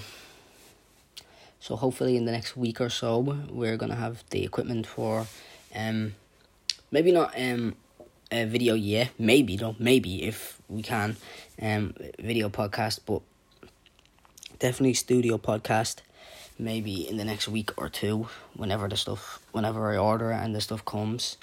So 1.60 1.76
hopefully 1.76 2.15
in 2.15 2.26
the 2.26 2.32
next 2.32 2.56
week 2.56 2.80
or 2.80 2.89
so 2.89 3.19
we're 3.50 3.78
gonna 3.78 3.95
have 3.95 4.24
the 4.30 4.43
equipment 4.43 4.88
for 4.88 5.28
um 5.76 6.15
maybe 6.91 7.12
not 7.12 7.34
um 7.39 7.76
a 8.32 8.45
video 8.45 8.74
yeah 8.76 9.08
maybe 9.17 9.58
though 9.58 9.76
maybe 9.80 10.24
if 10.24 10.62
we 10.67 10.82
can 10.82 11.17
um 11.62 11.93
video 12.19 12.50
podcast 12.50 13.00
but 13.06 13.22
definitely 14.60 14.93
studio 14.93 15.38
podcast 15.38 15.98
maybe 16.58 17.08
in 17.08 17.17
the 17.17 17.24
next 17.24 17.48
week 17.48 17.72
or 17.78 17.89
two 17.89 18.28
whenever 18.56 18.88
the 18.88 18.98
stuff 18.98 19.39
whenever 19.52 19.91
I 19.91 19.98
order 19.98 20.32
and 20.32 20.54
the 20.56 20.62
stuff 20.62 20.84
comes. 20.86 21.38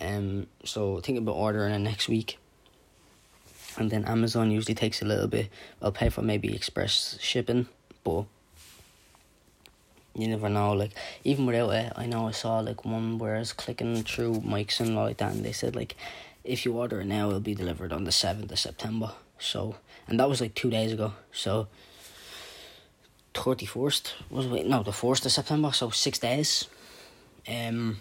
Um 0.00 0.46
so 0.64 1.00
think 1.00 1.18
about 1.18 1.36
ordering 1.36 1.74
it 1.74 1.78
next 1.78 2.08
week. 2.08 2.38
And 3.78 3.90
then 3.90 4.04
Amazon 4.06 4.50
usually 4.50 4.74
takes 4.74 5.02
a 5.02 5.04
little 5.04 5.28
bit 5.28 5.48
I'll 5.80 5.92
pay 5.92 6.08
for 6.08 6.22
maybe 6.22 6.54
express 6.54 7.18
shipping 7.20 7.68
but 8.04 8.24
you 10.16 10.28
never 10.28 10.48
know. 10.48 10.72
Like 10.72 10.92
even 11.24 11.46
without 11.46 11.70
it, 11.70 11.92
I 11.96 12.06
know 12.06 12.28
I 12.28 12.32
saw 12.32 12.60
like 12.60 12.84
one 12.84 13.18
where 13.18 13.36
I 13.36 13.40
was 13.40 13.52
clicking 13.52 14.02
through 14.02 14.40
mics 14.40 14.80
and 14.80 14.96
all 14.96 15.04
like 15.04 15.18
that, 15.18 15.32
and 15.32 15.44
they 15.44 15.52
said 15.52 15.76
like 15.76 15.96
if 16.44 16.64
you 16.64 16.72
order 16.72 17.00
it 17.00 17.06
now, 17.06 17.28
it'll 17.28 17.40
be 17.40 17.54
delivered 17.54 17.92
on 17.92 18.04
the 18.04 18.12
seventh 18.12 18.50
of 18.52 18.58
September. 18.58 19.12
So 19.38 19.76
and 20.08 20.18
that 20.18 20.28
was 20.28 20.40
like 20.40 20.54
two 20.54 20.70
days 20.70 20.92
ago. 20.92 21.12
So 21.32 21.68
thirty 23.34 23.66
first 23.66 24.14
was 24.30 24.46
wait 24.46 24.66
no 24.66 24.82
the 24.82 24.92
fourth 24.92 25.24
of 25.26 25.32
September. 25.32 25.72
So 25.72 25.90
six 25.90 26.18
days. 26.18 26.66
Um. 27.48 27.98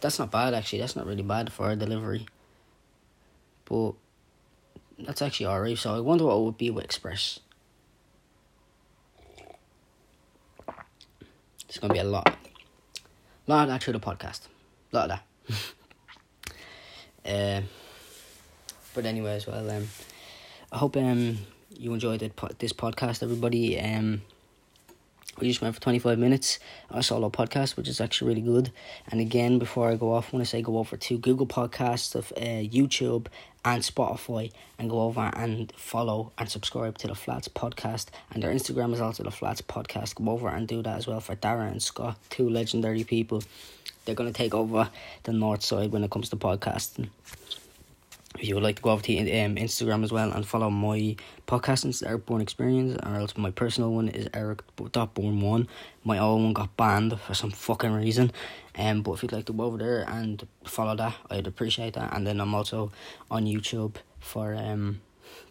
That's 0.00 0.18
not 0.18 0.30
bad 0.30 0.54
actually. 0.54 0.80
That's 0.80 0.96
not 0.96 1.06
really 1.06 1.22
bad 1.22 1.52
for 1.52 1.70
a 1.70 1.76
delivery. 1.76 2.26
But 3.64 3.92
that's 4.98 5.22
actually 5.22 5.46
alright. 5.46 5.78
So 5.78 5.94
I 5.94 6.00
wonder 6.00 6.24
what 6.24 6.36
it 6.36 6.44
would 6.44 6.58
be 6.58 6.70
with 6.70 6.84
Express. 6.84 7.40
It's 11.68 11.78
gonna 11.78 11.92
be 11.92 12.00
a 12.00 12.04
lot. 12.04 12.28
A 12.28 13.50
lot 13.50 13.62
of 13.64 13.68
that 13.68 13.82
through 13.82 13.94
the 13.94 14.00
podcast. 14.00 14.40
A 14.92 14.96
lot 14.96 15.10
of 15.10 15.20
that. 17.24 17.24
uh, 17.30 17.62
but 18.94 19.04
anyways, 19.04 19.46
well, 19.46 19.70
um, 19.70 19.88
I 20.72 20.78
hope 20.78 20.96
um 20.96 21.38
you 21.76 21.92
enjoyed 21.92 22.22
it, 22.22 22.32
this 22.58 22.72
podcast, 22.72 23.22
everybody. 23.22 23.78
Um, 23.80 24.22
we 25.40 25.48
just 25.48 25.60
went 25.60 25.74
for 25.74 25.80
25 25.80 26.18
minutes. 26.18 26.58
A 26.90 27.02
solo 27.02 27.30
podcast 27.30 27.76
which 27.76 27.88
is 27.88 28.00
actually 28.00 28.28
really 28.28 28.40
good. 28.40 28.72
And 29.10 29.20
again 29.20 29.58
before 29.58 29.90
i 29.90 29.96
go 29.96 30.12
off 30.12 30.32
i 30.32 30.36
want 30.36 30.44
to 30.44 30.50
say 30.50 30.62
go 30.62 30.78
over 30.78 30.96
to 30.96 31.18
google 31.18 31.46
podcasts 31.46 32.14
of 32.14 32.32
uh, 32.36 32.40
youtube 32.40 33.26
and 33.64 33.82
spotify 33.82 34.52
and 34.78 34.88
go 34.88 35.02
over 35.02 35.30
and 35.34 35.72
follow 35.76 36.32
and 36.38 36.48
subscribe 36.48 36.98
to 36.98 37.06
the 37.06 37.14
flats 37.14 37.48
podcast. 37.48 38.06
And 38.32 38.42
their 38.42 38.52
instagram 38.52 38.92
is 38.92 39.00
also 39.00 39.22
the 39.22 39.30
flats 39.30 39.62
podcast. 39.62 40.14
Go 40.14 40.30
over 40.30 40.48
and 40.48 40.66
do 40.66 40.82
that 40.82 40.96
as 40.96 41.06
well 41.06 41.20
for 41.20 41.36
darren 41.36 41.72
and 41.72 41.82
scott 41.82 42.18
two 42.30 42.48
legendary 42.48 43.04
people. 43.04 43.42
They're 44.04 44.14
going 44.14 44.32
to 44.32 44.36
take 44.36 44.54
over 44.54 44.90
the 45.24 45.32
north 45.32 45.62
side 45.62 45.92
when 45.92 46.02
it 46.02 46.10
comes 46.10 46.30
to 46.30 46.36
podcasting 46.36 47.08
if 48.36 48.46
you 48.46 48.54
would 48.54 48.64
like 48.64 48.76
to 48.76 48.82
go 48.82 48.90
over 48.90 49.02
to 49.02 49.18
um, 49.18 49.56
Instagram 49.56 50.04
as 50.04 50.12
well 50.12 50.30
and 50.30 50.46
follow 50.46 50.70
my 50.70 51.16
podcast, 51.46 51.84
it's 51.86 52.02
Eric 52.02 52.26
Born 52.26 52.40
Experience, 52.40 52.98
or 53.04 53.16
else 53.16 53.36
my 53.36 53.50
personal 53.50 53.92
one 53.92 54.08
is 54.08 54.28
Eric 54.34 54.62
Born 54.76 55.40
One. 55.40 55.66
My 56.04 56.18
old 56.18 56.42
one 56.42 56.52
got 56.52 56.76
banned 56.76 57.18
for 57.20 57.34
some 57.34 57.50
fucking 57.50 57.92
reason. 57.92 58.30
Um, 58.76 59.02
but 59.02 59.12
if 59.12 59.22
you'd 59.22 59.32
like 59.32 59.46
to 59.46 59.52
go 59.52 59.64
over 59.64 59.78
there 59.78 60.04
and 60.08 60.46
follow 60.64 60.94
that, 60.96 61.14
I'd 61.30 61.46
appreciate 61.46 61.94
that. 61.94 62.14
And 62.14 62.26
then 62.26 62.40
I'm 62.40 62.54
also 62.54 62.92
on 63.30 63.46
YouTube 63.46 63.96
for 64.20 64.54
um 64.54 65.00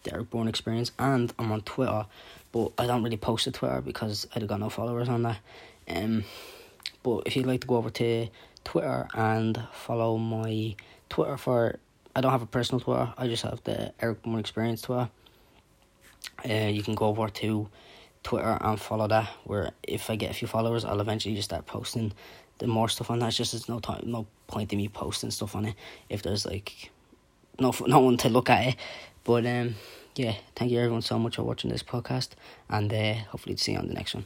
the 0.03 0.13
Eric 0.13 0.29
Born 0.29 0.47
Experience, 0.47 0.91
and 0.99 1.33
I'm 1.37 1.51
on 1.51 1.61
Twitter, 1.61 2.05
but 2.51 2.71
I 2.77 2.87
don't 2.87 3.03
really 3.03 3.17
post 3.17 3.45
to 3.45 3.51
Twitter 3.51 3.81
because 3.81 4.27
I've 4.35 4.47
got 4.47 4.59
no 4.59 4.69
followers 4.69 5.09
on 5.09 5.23
that. 5.23 5.39
Um, 5.87 6.23
but 7.03 7.23
if 7.25 7.35
you'd 7.35 7.45
like 7.45 7.61
to 7.61 7.67
go 7.67 7.77
over 7.77 7.89
to 7.89 8.27
Twitter 8.63 9.07
and 9.13 9.61
follow 9.71 10.17
my 10.17 10.75
Twitter 11.09 11.37
for 11.37 11.79
I 12.17 12.21
don't 12.21 12.31
have 12.31 12.41
a 12.41 12.47
personal 12.47 12.79
Twitter. 12.79 13.13
I 13.15 13.27
just 13.27 13.43
have 13.43 13.63
the 13.63 13.93
Eric 14.01 14.23
Born 14.23 14.39
Experience 14.39 14.81
Twitter. 14.81 15.07
Uh, 16.43 16.67
you 16.67 16.81
can 16.81 16.95
go 16.95 17.05
over 17.05 17.29
to 17.29 17.69
Twitter 18.23 18.57
and 18.59 18.81
follow 18.81 19.07
that. 19.07 19.29
Where 19.43 19.69
if 19.83 20.09
I 20.09 20.15
get 20.15 20.31
a 20.31 20.33
few 20.33 20.47
followers, 20.47 20.83
I'll 20.83 20.99
eventually 20.99 21.35
just 21.35 21.49
start 21.49 21.67
posting 21.67 22.13
the 22.57 22.65
more 22.65 22.89
stuff 22.89 23.11
on 23.11 23.19
that. 23.19 23.27
It's 23.27 23.37
just 23.37 23.51
there's 23.51 23.69
no 23.69 23.79
time, 23.79 24.01
no 24.05 24.25
point 24.47 24.73
in 24.73 24.77
me 24.77 24.87
posting 24.87 25.29
stuff 25.29 25.55
on 25.55 25.65
it 25.65 25.75
if 26.09 26.23
there's 26.23 26.43
like 26.43 26.89
no 27.59 27.71
no 27.85 27.99
one 27.99 28.17
to 28.17 28.29
look 28.29 28.49
at 28.49 28.65
it. 28.65 28.75
But 29.23 29.45
um, 29.45 29.75
yeah, 30.15 30.33
thank 30.55 30.71
you 30.71 30.79
everyone 30.79 31.03
so 31.03 31.19
much 31.19 31.35
for 31.35 31.43
watching 31.43 31.69
this 31.69 31.83
podcast, 31.83 32.29
and 32.67 32.91
uh, 32.91 33.13
hopefully 33.29 33.53
to 33.53 33.63
see 33.63 33.73
you 33.73 33.77
on 33.77 33.89
the 33.89 33.93
next 33.93 34.15
one. 34.15 34.25